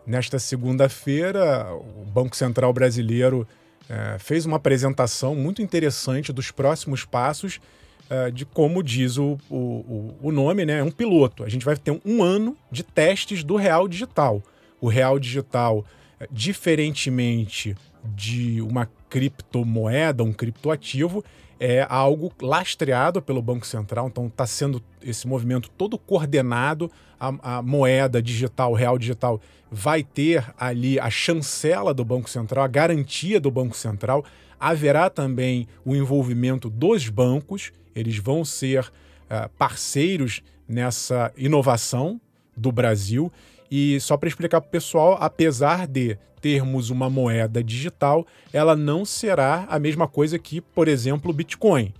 Nesta 0.06 0.38
segunda-feira, 0.38 1.66
o 1.74 2.04
Banco 2.04 2.36
Central 2.36 2.72
Brasileiro 2.72 3.46
é, 3.88 4.18
fez 4.18 4.46
uma 4.46 4.56
apresentação 4.56 5.34
muito 5.34 5.60
interessante 5.60 6.32
dos 6.32 6.50
próximos 6.50 7.04
passos 7.04 7.60
é, 8.08 8.30
de 8.30 8.44
como 8.44 8.82
diz 8.82 9.16
o, 9.18 9.38
o, 9.50 10.14
o 10.22 10.32
nome, 10.32 10.64
né? 10.64 10.78
É 10.78 10.82
um 10.82 10.90
piloto. 10.90 11.42
A 11.42 11.48
gente 11.48 11.64
vai 11.64 11.76
ter 11.76 12.00
um 12.04 12.22
ano 12.22 12.56
de 12.70 12.82
testes 12.82 13.42
do 13.42 13.56
Real 13.56 13.88
Digital. 13.88 14.42
O 14.80 14.88
Real 14.88 15.18
Digital, 15.18 15.84
é, 16.20 16.28
diferentemente 16.30 17.76
de 18.04 18.60
uma 18.62 18.88
criptomoeda, 19.10 20.22
um 20.22 20.32
criptoativo, 20.32 21.24
é 21.58 21.86
algo 21.88 22.32
lastreado 22.40 23.22
pelo 23.22 23.40
Banco 23.40 23.66
Central, 23.66 24.08
então 24.08 24.26
está 24.26 24.46
sendo 24.46 24.82
esse 25.02 25.26
movimento 25.26 25.70
todo 25.70 25.98
coordenado. 25.98 26.90
A, 27.18 27.56
a, 27.56 27.62
moeda 27.62 28.20
digital, 28.20 28.74
real 28.74 28.98
digital, 28.98 29.40
vai 29.70 30.02
ter 30.02 30.52
ali 30.58 31.00
a 31.00 31.08
chancela 31.08 31.94
do 31.94 32.04
Banco 32.04 32.28
Central, 32.28 32.64
a 32.64 32.68
garantia 32.68 33.40
do 33.40 33.50
Banco 33.50 33.74
Central. 33.74 34.22
Haverá 34.60 35.08
também 35.08 35.66
o 35.82 35.96
envolvimento 35.96 36.68
dos 36.68 37.08
bancos, 37.08 37.72
eles 37.94 38.18
vão 38.18 38.44
ser 38.44 38.84
uh, 38.84 39.48
parceiros 39.56 40.42
nessa 40.68 41.32
inovação 41.38 42.20
do 42.54 42.70
Brasil. 42.70 43.32
E 43.70 43.98
só 44.00 44.16
para 44.16 44.28
explicar 44.28 44.60
para 44.60 44.68
o 44.68 44.70
pessoal, 44.70 45.16
apesar 45.20 45.86
de 45.86 46.18
termos 46.40 46.90
uma 46.90 47.10
moeda 47.10 47.62
digital, 47.62 48.26
ela 48.52 48.76
não 48.76 49.04
será 49.04 49.66
a 49.68 49.78
mesma 49.78 50.06
coisa 50.06 50.38
que, 50.38 50.60
por 50.60 50.88
exemplo, 50.88 51.30
o 51.30 51.34
Bitcoin. 51.34 51.92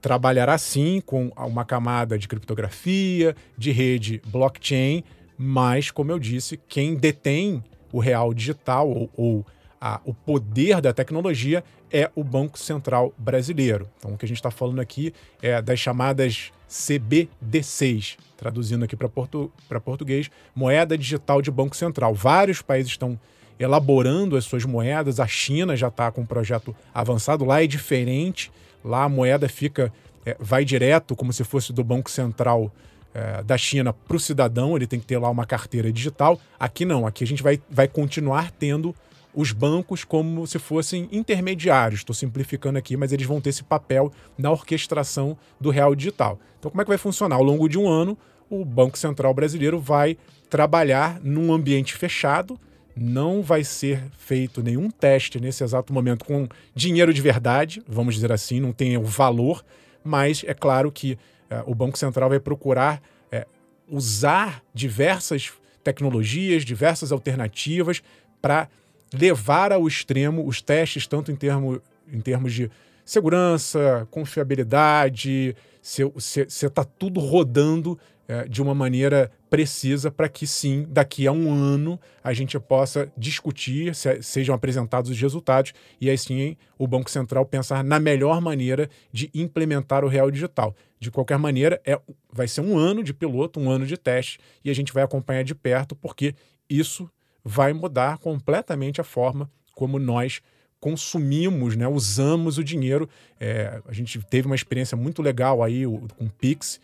Trabalhará 0.00 0.56
sim 0.58 1.00
com 1.04 1.28
uma 1.36 1.64
camada 1.64 2.18
de 2.18 2.28
criptografia, 2.28 3.34
de 3.56 3.70
rede 3.72 4.20
blockchain, 4.26 5.04
mas, 5.38 5.90
como 5.90 6.10
eu 6.10 6.18
disse, 6.18 6.58
quem 6.68 6.94
detém 6.94 7.62
o 7.92 7.98
real 7.98 8.32
digital 8.32 8.88
ou, 8.88 9.10
ou 9.16 9.46
a, 9.80 10.00
o 10.04 10.14
poder 10.14 10.80
da 10.80 10.92
tecnologia 10.92 11.62
é 11.92 12.10
o 12.14 12.24
Banco 12.24 12.58
Central 12.58 13.14
Brasileiro. 13.16 13.88
Então, 13.98 14.14
o 14.14 14.18
que 14.18 14.24
a 14.24 14.28
gente 14.28 14.38
está 14.38 14.50
falando 14.50 14.80
aqui 14.80 15.12
é 15.40 15.60
das 15.62 15.78
chamadas 15.78 16.50
CBD6, 16.68 18.16
traduzindo 18.36 18.84
aqui 18.84 18.94
para 18.94 19.08
portu 19.08 19.50
português, 19.84 20.30
moeda 20.54 20.96
digital 20.96 21.40
de 21.40 21.50
Banco 21.50 21.76
Central. 21.76 22.14
Vários 22.14 22.62
países 22.62 22.92
estão 22.92 23.18
elaborando 23.58 24.36
as 24.36 24.44
suas 24.44 24.64
moedas, 24.64 25.18
a 25.18 25.26
China 25.26 25.76
já 25.76 25.88
está 25.88 26.10
com 26.10 26.20
um 26.20 26.26
projeto 26.26 26.76
avançado, 26.92 27.44
lá 27.44 27.62
é 27.62 27.66
diferente, 27.66 28.52
lá 28.84 29.04
a 29.04 29.08
moeda 29.08 29.48
fica, 29.48 29.92
é, 30.24 30.36
vai 30.38 30.64
direto, 30.64 31.16
como 31.16 31.32
se 31.32 31.42
fosse 31.42 31.72
do 31.72 31.82
Banco 31.82 32.10
Central 32.10 32.70
é, 33.14 33.42
da 33.42 33.56
China 33.56 33.94
para 33.94 34.16
o 34.16 34.20
cidadão, 34.20 34.76
ele 34.76 34.86
tem 34.86 35.00
que 35.00 35.06
ter 35.06 35.16
lá 35.16 35.30
uma 35.30 35.46
carteira 35.46 35.90
digital. 35.90 36.38
Aqui 36.60 36.84
não, 36.84 37.06
aqui 37.06 37.24
a 37.24 37.26
gente 37.26 37.42
vai, 37.42 37.58
vai 37.70 37.88
continuar 37.88 38.50
tendo 38.50 38.94
os 39.36 39.52
bancos 39.52 40.02
como 40.02 40.46
se 40.46 40.58
fossem 40.58 41.08
intermediários. 41.12 42.00
Estou 42.00 42.14
simplificando 42.14 42.78
aqui, 42.78 42.96
mas 42.96 43.12
eles 43.12 43.26
vão 43.26 43.38
ter 43.38 43.50
esse 43.50 43.62
papel 43.62 44.10
na 44.38 44.50
orquestração 44.50 45.36
do 45.60 45.68
real 45.68 45.94
digital. 45.94 46.40
Então, 46.58 46.70
como 46.70 46.80
é 46.80 46.84
que 46.84 46.88
vai 46.88 46.96
funcionar? 46.96 47.36
Ao 47.36 47.42
longo 47.42 47.68
de 47.68 47.78
um 47.78 47.86
ano, 47.86 48.16
o 48.48 48.64
Banco 48.64 48.96
Central 48.96 49.34
Brasileiro 49.34 49.78
vai 49.78 50.16
trabalhar 50.48 51.20
num 51.22 51.52
ambiente 51.52 51.94
fechado, 51.94 52.58
não 52.96 53.42
vai 53.42 53.62
ser 53.62 54.04
feito 54.16 54.62
nenhum 54.62 54.88
teste 54.88 55.38
nesse 55.38 55.62
exato 55.62 55.92
momento 55.92 56.24
com 56.24 56.48
dinheiro 56.74 57.12
de 57.12 57.20
verdade, 57.20 57.82
vamos 57.86 58.14
dizer 58.14 58.32
assim, 58.32 58.58
não 58.58 58.72
tem 58.72 58.96
o 58.96 59.04
valor, 59.04 59.62
mas 60.02 60.44
é 60.46 60.54
claro 60.54 60.90
que 60.90 61.18
é, 61.50 61.62
o 61.66 61.74
Banco 61.74 61.98
Central 61.98 62.30
vai 62.30 62.40
procurar 62.40 63.02
é, 63.30 63.46
usar 63.86 64.62
diversas 64.72 65.52
tecnologias, 65.84 66.64
diversas 66.64 67.12
alternativas 67.12 68.02
para 68.40 68.68
levar 69.12 69.72
ao 69.72 69.86
extremo 69.86 70.46
os 70.46 70.60
testes, 70.60 71.06
tanto 71.06 71.30
em, 71.30 71.36
termo, 71.36 71.80
em 72.12 72.20
termos 72.20 72.52
de 72.52 72.70
segurança, 73.04 74.06
confiabilidade, 74.10 75.54
se 75.80 76.06
está 76.40 76.84
tudo 76.84 77.20
rodando 77.20 77.98
é, 78.28 78.48
de 78.48 78.60
uma 78.60 78.74
maneira 78.74 79.30
precisa 79.48 80.10
para 80.10 80.28
que 80.28 80.46
sim, 80.46 80.84
daqui 80.88 81.28
a 81.28 81.32
um 81.32 81.52
ano, 81.52 81.98
a 82.24 82.32
gente 82.32 82.58
possa 82.58 83.10
discutir, 83.16 83.94
se, 83.94 84.20
sejam 84.20 84.52
apresentados 84.52 85.10
os 85.10 85.20
resultados 85.20 85.72
e 86.00 86.10
aí 86.10 86.18
sim 86.18 86.56
o 86.76 86.88
Banco 86.88 87.08
Central 87.08 87.46
pensar 87.46 87.84
na 87.84 88.00
melhor 88.00 88.40
maneira 88.40 88.90
de 89.12 89.30
implementar 89.32 90.04
o 90.04 90.08
real 90.08 90.28
digital. 90.28 90.74
De 90.98 91.10
qualquer 91.10 91.38
maneira, 91.38 91.80
é, 91.86 92.00
vai 92.32 92.48
ser 92.48 92.62
um 92.62 92.76
ano 92.76 93.04
de 93.04 93.14
piloto, 93.14 93.60
um 93.60 93.70
ano 93.70 93.86
de 93.86 93.96
teste 93.96 94.40
e 94.64 94.70
a 94.70 94.74
gente 94.74 94.92
vai 94.92 95.04
acompanhar 95.04 95.44
de 95.44 95.54
perto 95.54 95.94
porque 95.94 96.34
isso 96.68 97.08
vai 97.48 97.72
mudar 97.72 98.18
completamente 98.18 99.00
a 99.00 99.04
forma 99.04 99.48
como 99.72 100.00
nós 100.00 100.42
consumimos, 100.80 101.76
né, 101.76 101.86
usamos 101.86 102.58
o 102.58 102.64
dinheiro. 102.64 103.08
É, 103.38 103.80
a 103.86 103.92
gente 103.92 104.20
teve 104.28 104.46
uma 104.46 104.56
experiência 104.56 104.96
muito 104.96 105.22
legal 105.22 105.62
aí 105.62 105.84
com 105.86 106.24
o 106.24 106.30
Pix, 106.30 106.80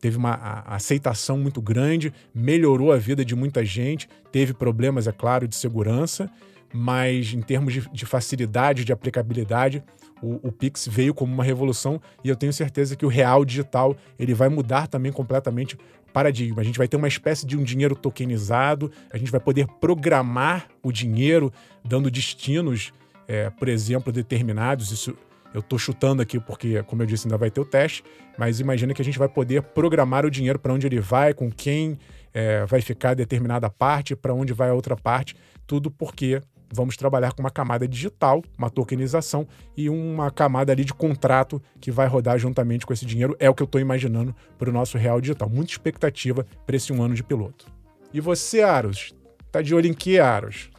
teve 0.00 0.16
uma 0.16 0.62
aceitação 0.66 1.36
muito 1.36 1.60
grande, 1.60 2.12
melhorou 2.32 2.92
a 2.92 2.96
vida 2.96 3.24
de 3.24 3.34
muita 3.34 3.64
gente, 3.64 4.08
teve 4.30 4.54
problemas, 4.54 5.08
é 5.08 5.12
claro, 5.12 5.48
de 5.48 5.56
segurança, 5.56 6.30
mas 6.72 7.32
em 7.32 7.40
termos 7.40 7.72
de, 7.72 7.88
de 7.90 8.06
facilidade, 8.06 8.84
de 8.84 8.92
aplicabilidade, 8.92 9.82
o, 10.22 10.48
o, 10.48 10.52
Pix 10.52 10.86
veio 10.88 11.14
como 11.14 11.32
uma 11.32 11.44
revolução 11.44 12.00
e 12.24 12.28
eu 12.28 12.36
tenho 12.36 12.52
certeza 12.52 12.96
que 12.96 13.06
o 13.06 13.08
real 13.08 13.44
digital 13.44 13.96
ele 14.18 14.34
vai 14.34 14.48
mudar 14.48 14.88
também 14.88 15.12
completamente 15.12 15.78
paradigma. 16.12 16.60
A 16.60 16.64
gente 16.64 16.78
vai 16.78 16.88
ter 16.88 16.96
uma 16.96 17.08
espécie 17.08 17.46
de 17.46 17.56
um 17.56 17.62
dinheiro 17.62 17.94
tokenizado, 17.94 18.90
a 19.12 19.18
gente 19.18 19.30
vai 19.30 19.40
poder 19.40 19.66
programar 19.80 20.68
o 20.82 20.90
dinheiro, 20.90 21.52
dando 21.84 22.10
destinos, 22.10 22.92
é, 23.26 23.50
por 23.50 23.68
exemplo, 23.68 24.12
determinados. 24.12 24.90
Isso 24.90 25.16
eu 25.54 25.60
estou 25.60 25.78
chutando 25.78 26.20
aqui 26.20 26.38
porque, 26.38 26.82
como 26.84 27.02
eu 27.02 27.06
disse, 27.06 27.26
ainda 27.26 27.38
vai 27.38 27.50
ter 27.50 27.60
o 27.60 27.64
teste, 27.64 28.04
mas 28.36 28.60
imagina 28.60 28.92
que 28.92 29.00
a 29.00 29.04
gente 29.04 29.18
vai 29.18 29.28
poder 29.28 29.62
programar 29.62 30.24
o 30.26 30.30
dinheiro 30.30 30.58
para 30.58 30.72
onde 30.72 30.86
ele 30.86 31.00
vai, 31.00 31.32
com 31.32 31.50
quem 31.50 31.98
é, 32.34 32.64
vai 32.66 32.80
ficar 32.80 33.14
determinada 33.14 33.70
parte, 33.70 34.14
para 34.14 34.34
onde 34.34 34.52
vai 34.52 34.70
a 34.70 34.74
outra 34.74 34.96
parte, 34.96 35.34
tudo 35.66 35.90
porque 35.90 36.40
vamos 36.72 36.96
trabalhar 36.96 37.32
com 37.32 37.40
uma 37.40 37.50
camada 37.50 37.86
digital, 37.86 38.42
uma 38.56 38.70
tokenização 38.70 39.46
e 39.76 39.88
uma 39.88 40.30
camada 40.30 40.72
ali 40.72 40.84
de 40.84 40.94
contrato 40.94 41.62
que 41.80 41.90
vai 41.90 42.06
rodar 42.06 42.38
juntamente 42.38 42.86
com 42.86 42.92
esse 42.92 43.06
dinheiro. 43.06 43.36
É 43.38 43.48
o 43.48 43.54
que 43.54 43.62
eu 43.62 43.66
estou 43.66 43.80
imaginando 43.80 44.34
para 44.58 44.70
o 44.70 44.72
nosso 44.72 44.98
real 44.98 45.20
digital. 45.20 45.48
Muita 45.48 45.72
expectativa 45.72 46.46
para 46.66 46.76
esse 46.76 46.92
um 46.92 47.02
ano 47.02 47.14
de 47.14 47.22
piloto. 47.22 47.66
E 48.12 48.20
você, 48.20 48.62
Aros? 48.62 49.14
Tá 49.50 49.62
de 49.62 49.74
olho 49.74 49.86
em 49.86 49.94
que, 49.94 50.18
Aros? 50.18 50.70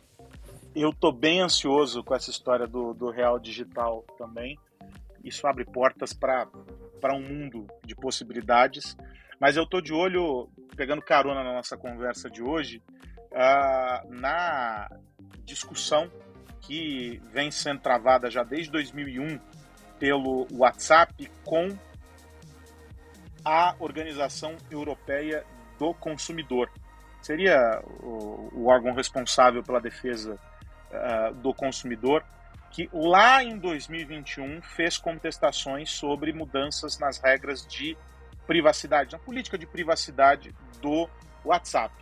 eu 0.75 0.93
tô 0.93 1.11
bem 1.11 1.41
ansioso 1.41 2.03
com 2.03 2.15
essa 2.15 2.29
história 2.29 2.67
do, 2.67 2.93
do 2.93 3.09
real 3.09 3.39
digital 3.39 4.03
também. 4.17 4.57
Isso 5.23 5.45
abre 5.47 5.65
portas 5.65 6.13
para 6.13 6.47
um 7.13 7.21
mundo 7.21 7.67
de 7.83 7.95
possibilidades. 7.95 8.95
Mas 9.39 9.57
eu 9.57 9.65
tô 9.65 9.81
de 9.81 9.93
olho, 9.93 10.49
pegando 10.75 11.01
carona 11.01 11.43
na 11.43 11.53
nossa 11.53 11.77
conversa 11.77 12.29
de 12.29 12.41
hoje, 12.41 12.81
uh, 13.31 14.09
na 14.09 14.89
discussão 15.49 16.09
que 16.61 17.19
vem 17.31 17.49
sendo 17.49 17.81
travada 17.81 18.29
já 18.29 18.43
desde 18.43 18.71
2001 18.71 19.39
pelo 19.97 20.47
WhatsApp 20.51 21.29
com 21.43 21.75
a 23.43 23.75
Organização 23.79 24.55
Europeia 24.69 25.43
do 25.77 25.93
Consumidor. 25.93 26.69
Seria 27.21 27.81
o, 28.01 28.65
órgão 28.65 28.93
responsável 28.93 29.63
pela 29.63 29.81
defesa 29.81 30.37
uh, 30.91 31.33
do 31.35 31.53
consumidor, 31.53 32.23
que 32.71 32.89
lá 32.93 33.43
em 33.43 33.57
2021 33.57 34.61
fez 34.61 34.97
contestações 34.97 35.89
sobre 35.89 36.31
mudanças 36.31 36.99
nas 36.99 37.17
regras 37.17 37.65
de 37.65 37.97
privacidade, 38.45 39.13
na 39.13 39.19
política 39.19 39.57
de 39.57 39.65
privacidade 39.65 40.53
do 40.81 41.09
WhatsApp. 41.43 41.93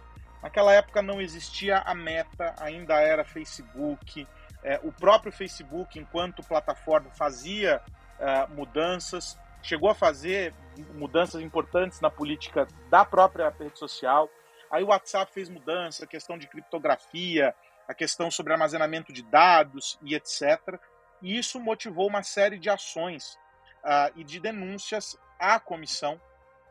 Naquela 0.42 0.74
época 0.74 1.02
não 1.02 1.20
existia 1.20 1.80
a 1.80 1.96
Meta, 1.96 2.56
ainda 2.60 2.96
era 2.96 3.24
Facebook. 3.24 4.28
É, 4.64 4.80
o 4.84 4.92
próprio 4.92 5.32
Facebook, 5.32 6.00
enquanto 6.00 6.44
plataforma, 6.44 7.10
fazia 7.12 7.82
uh, 8.20 8.54
mudanças, 8.54 9.40
chegou 9.62 9.90
a 9.90 9.96
fazer 9.96 10.54
mudanças 10.94 11.42
importantes 11.42 12.00
na 12.00 12.10
política 12.10 12.68
da 12.90 13.04
própria 13.04 13.50
rede 13.50 13.78
social. 13.78 14.30
Aí 14.70 14.84
o 14.84 14.88
WhatsApp 14.88 15.32
fez 15.34 15.50
mudança, 15.50 16.06
questão 16.06 16.38
de 16.38 16.48
criptografia, 16.48 17.54
a 17.88 17.94
questão 17.94 18.30
sobre 18.30 18.54
armazenamento 18.54 19.14
de 19.14 19.24
dados 19.24 19.98
e 20.02 20.14
etc. 20.14 20.80
E 21.22 21.38
isso 21.38 21.60
motivou 21.60 22.08
uma 22.08 22.22
série 22.22 22.60
de 22.60 22.70
ações 22.70 23.38
uh, 23.84 24.12
e 24.16 24.24
de 24.24 24.40
denúncias 24.40 25.18
à 25.40 25.60
comissão, 25.60 26.20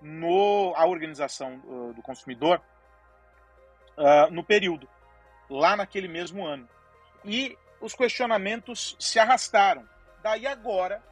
no, 0.01 0.75
à 0.77 0.87
organização 0.87 1.61
uh, 1.65 1.95
do 1.95 2.03
consumidor, 2.03 2.61
uh, 3.97 4.31
no 4.31 4.43
período, 4.43 4.89
lá 5.49 5.77
naquele 5.77 6.09
mesmo 6.09 6.45
ano. 6.45 6.69
E 7.25 7.57
os 7.81 7.95
questionamentos 7.95 8.97
se 8.99 9.19
arrastaram. 9.19 9.87
Daí 10.23 10.47
agora, 10.47 11.03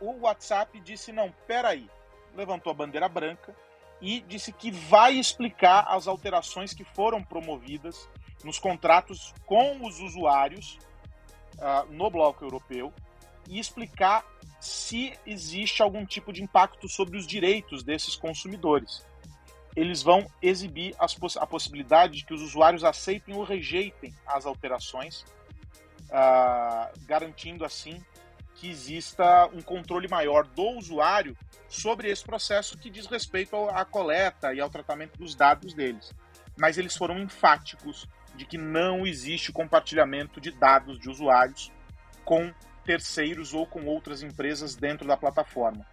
o 0.00 0.20
WhatsApp 0.20 0.80
disse: 0.80 1.12
não, 1.12 1.32
peraí, 1.46 1.88
levantou 2.34 2.70
a 2.70 2.74
bandeira 2.74 3.08
branca 3.08 3.54
e 4.00 4.20
disse 4.22 4.52
que 4.52 4.70
vai 4.70 5.14
explicar 5.14 5.84
as 5.88 6.06
alterações 6.06 6.72
que 6.72 6.84
foram 6.84 7.22
promovidas 7.22 8.08
nos 8.42 8.58
contratos 8.58 9.34
com 9.44 9.84
os 9.86 10.00
usuários 10.00 10.78
uh, 11.58 11.92
no 11.92 12.10
bloco 12.10 12.44
europeu 12.44 12.92
e 13.48 13.58
explicar 13.58 14.24
se 14.60 15.12
existe 15.26 15.82
algum 15.82 16.04
tipo 16.06 16.32
de 16.32 16.42
impacto 16.42 16.88
sobre 16.88 17.18
os 17.18 17.26
direitos 17.26 17.82
desses 17.82 18.14
consumidores. 18.14 19.04
Eles 19.76 20.02
vão 20.02 20.26
exibir 20.42 20.94
poss 21.18 21.36
a 21.36 21.46
possibilidade 21.46 22.18
de 22.18 22.24
que 22.24 22.34
os 22.34 22.42
usuários 22.42 22.84
aceitem 22.84 23.34
ou 23.34 23.44
rejeitem 23.44 24.14
as 24.26 24.46
alterações, 24.46 25.24
uh, 26.06 26.90
garantindo 27.06 27.64
assim 27.64 28.02
que 28.56 28.68
exista 28.68 29.46
um 29.54 29.62
controle 29.62 30.06
maior 30.06 30.44
do 30.44 30.76
usuário 30.76 31.36
sobre 31.66 32.10
esse 32.10 32.22
processo 32.22 32.76
que 32.76 32.90
diz 32.90 33.06
respeito 33.06 33.56
à 33.70 33.84
coleta 33.86 34.52
e 34.52 34.60
ao 34.60 34.68
tratamento 34.68 35.18
dos 35.18 35.34
dados 35.34 35.72
deles. 35.72 36.12
Mas 36.58 36.76
eles 36.76 36.94
foram 36.94 37.18
enfáticos 37.18 38.06
de 38.34 38.44
que 38.44 38.58
não 38.58 39.06
existe 39.06 39.50
compartilhamento 39.50 40.40
de 40.40 40.50
dados 40.50 40.98
de 40.98 41.08
usuários 41.08 41.72
com 42.24 42.52
terceiros 42.84 43.54
ou 43.54 43.66
com 43.66 43.86
outras 43.86 44.22
empresas 44.22 44.74
dentro 44.74 45.06
da 45.06 45.16
plataforma. 45.16 45.86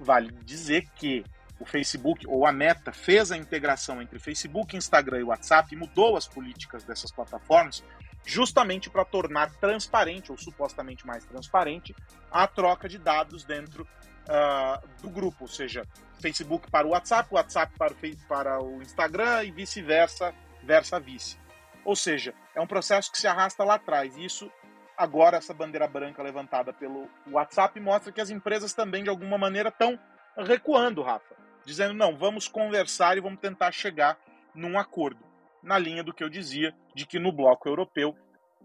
Vale 0.00 0.32
dizer 0.44 0.88
que 0.96 1.24
o 1.60 1.64
Facebook 1.64 2.26
ou 2.26 2.46
a 2.46 2.52
Meta 2.52 2.92
fez 2.92 3.32
a 3.32 3.36
integração 3.36 4.00
entre 4.00 4.18
Facebook, 4.18 4.76
Instagram 4.76 5.20
e 5.20 5.24
WhatsApp 5.24 5.74
e 5.74 5.76
mudou 5.76 6.16
as 6.16 6.26
políticas 6.26 6.84
dessas 6.84 7.10
plataformas 7.10 7.82
justamente 8.24 8.90
para 8.90 9.04
tornar 9.04 9.50
transparente 9.54 10.30
ou 10.30 10.36
supostamente 10.36 11.06
mais 11.06 11.24
transparente 11.24 11.94
a 12.30 12.46
troca 12.46 12.88
de 12.88 12.98
dados 12.98 13.44
dentro 13.44 13.88
uh, 14.28 14.86
do 15.02 15.08
grupo, 15.08 15.44
ou 15.44 15.48
seja, 15.48 15.84
Facebook 16.20 16.70
para 16.70 16.86
o 16.86 16.90
WhatsApp, 16.90 17.28
WhatsApp 17.32 17.72
para 17.78 17.92
o, 17.92 18.16
para 18.28 18.62
o 18.62 18.82
Instagram 18.82 19.44
e 19.44 19.50
vice-versa, 19.50 20.34
versa-vice. 20.62 21.38
Ou 21.84 21.96
seja, 21.96 22.34
é 22.54 22.60
um 22.60 22.66
processo 22.66 23.10
que 23.10 23.18
se 23.18 23.26
arrasta 23.26 23.64
lá 23.64 23.74
atrás. 23.74 24.16
Isso, 24.16 24.50
agora, 24.96 25.38
essa 25.38 25.54
bandeira 25.54 25.88
branca 25.88 26.22
levantada 26.22 26.72
pelo 26.72 27.08
WhatsApp 27.30 27.80
mostra 27.80 28.12
que 28.12 28.20
as 28.20 28.30
empresas 28.30 28.74
também, 28.74 29.02
de 29.02 29.08
alguma 29.08 29.38
maneira, 29.38 29.70
estão 29.70 29.98
recuando, 30.36 31.02
Rafa. 31.02 31.34
Dizendo, 31.68 31.92
não, 31.92 32.16
vamos 32.16 32.48
conversar 32.48 33.18
e 33.18 33.20
vamos 33.20 33.40
tentar 33.40 33.70
chegar 33.72 34.18
num 34.54 34.78
acordo. 34.78 35.22
Na 35.62 35.76
linha 35.76 36.02
do 36.02 36.14
que 36.14 36.24
eu 36.24 36.28
dizia, 36.30 36.74
de 36.94 37.04
que 37.04 37.18
no 37.18 37.30
bloco 37.30 37.68
europeu 37.68 38.16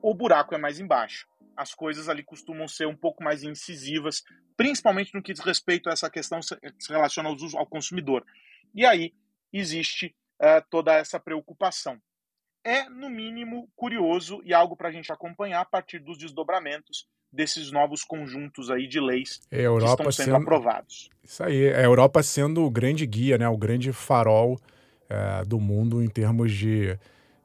o 0.01 0.16
buraco 0.16 0.56
é 0.56 0.58
mais 0.58 0.80
embaixo. 0.80 1.28
As 1.54 1.76
coisas 1.76 2.08
ali 2.08 2.24
costumam 2.24 2.66
ser 2.66 2.88
um 2.88 2.95
pouco 2.95 3.22
mais 3.22 3.43
incisivas, 3.43 4.24
principalmente 4.56 5.14
no 5.14 5.22
que 5.22 5.34
diz 5.34 5.43
respeito 5.43 5.89
a 5.89 5.91
essa 5.91 6.10
questão 6.10 6.39
que 6.39 6.82
se 6.82 6.93
relaciona 6.93 7.28
ao 7.28 7.68
consumidor. 7.68 8.26
E 8.74 8.86
aí 8.86 9.14
existe 9.51 10.16
uh, 10.41 10.66
toda 10.70 10.93
essa 10.93 11.20
preocupação 11.20 12.01
é, 12.64 12.88
no 12.88 13.10
mínimo, 13.10 13.70
curioso 13.76 14.41
e 14.45 14.54
algo 14.54 14.78
para 14.78 14.88
a 14.88 14.91
gente 14.93 15.12
acompanhar 15.12 15.60
a 15.60 15.66
partir 15.66 15.99
dos 15.99 16.18
desdobramentos 16.18 17.06
desses 17.34 17.71
novos 17.71 18.03
conjuntos 18.03 18.69
aí 18.69 18.88
de 18.88 18.99
leis 18.99 19.41
é, 19.51 19.63
que 19.63 19.86
estão 19.86 20.11
sendo, 20.11 20.25
sendo, 20.25 20.36
aprovados. 20.36 21.09
Isso 21.23 21.43
aí, 21.43 21.65
é 21.65 21.79
a 21.79 21.84
Europa 21.84 22.21
sendo 22.21 22.63
o 22.63 22.69
grande 22.69 23.05
guia, 23.07 23.38
né, 23.38 23.47
o 23.49 23.57
grande 23.57 23.91
farol 23.91 24.59
é, 25.09 25.43
do 25.43 25.59
mundo 25.59 26.03
em 26.03 26.07
termos 26.07 26.53
de 26.53 26.97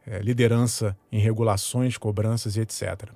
é, 0.07 0.19
liderança 0.19 0.97
em 1.11 1.19
regulações, 1.19 1.97
cobranças 1.97 2.57
e 2.57 2.61
etc. 2.61 3.11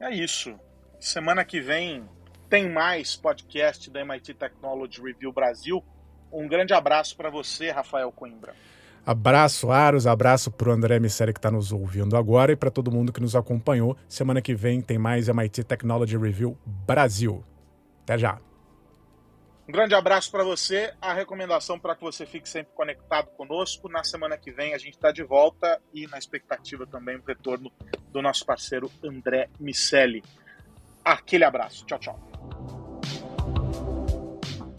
É 0.00 0.14
isso. 0.14 0.54
Semana 1.00 1.44
que 1.44 1.60
vem 1.60 2.08
tem 2.48 2.70
mais 2.70 3.16
podcast 3.16 3.90
da 3.90 4.00
MIT 4.00 4.34
Technology 4.34 5.02
Review 5.02 5.32
Brasil. 5.32 5.84
Um 6.32 6.46
grande 6.46 6.72
abraço 6.72 7.16
para 7.16 7.30
você, 7.30 7.70
Rafael 7.70 8.12
Coimbra. 8.12 8.54
Abraço, 9.04 9.70
Aros, 9.70 10.06
abraço 10.06 10.50
para 10.50 10.68
o 10.68 10.72
André 10.72 10.98
Misseri 10.98 11.32
que 11.32 11.38
está 11.38 11.50
nos 11.50 11.72
ouvindo 11.72 12.16
agora 12.16 12.52
e 12.52 12.56
para 12.56 12.70
todo 12.70 12.90
mundo 12.90 13.12
que 13.12 13.20
nos 13.20 13.34
acompanhou. 13.34 13.96
Semana 14.08 14.42
que 14.42 14.54
vem 14.54 14.80
tem 14.80 14.98
mais 14.98 15.28
MIT 15.28 15.64
Technology 15.64 16.16
Review 16.16 16.56
Brasil. 16.64 17.42
Até 18.04 18.18
já. 18.18 18.38
Um 19.68 19.72
grande 19.72 19.94
abraço 19.94 20.30
para 20.30 20.42
você. 20.42 20.94
A 20.98 21.12
recomendação 21.12 21.78
para 21.78 21.94
que 21.94 22.00
você 22.00 22.24
fique 22.24 22.48
sempre 22.48 22.72
conectado 22.74 23.28
conosco. 23.36 23.86
Na 23.88 24.02
semana 24.02 24.38
que 24.38 24.50
vem 24.50 24.72
a 24.72 24.78
gente 24.78 24.94
está 24.94 25.12
de 25.12 25.22
volta 25.22 25.78
e 25.92 26.06
na 26.06 26.16
expectativa 26.16 26.86
também 26.86 27.16
o 27.16 27.22
retorno 27.22 27.70
do 28.10 28.22
nosso 28.22 28.46
parceiro 28.46 28.90
André 29.04 29.50
Miceli. 29.60 30.24
Aquele 31.04 31.44
abraço. 31.44 31.84
Tchau, 31.84 31.98
tchau. 31.98 32.77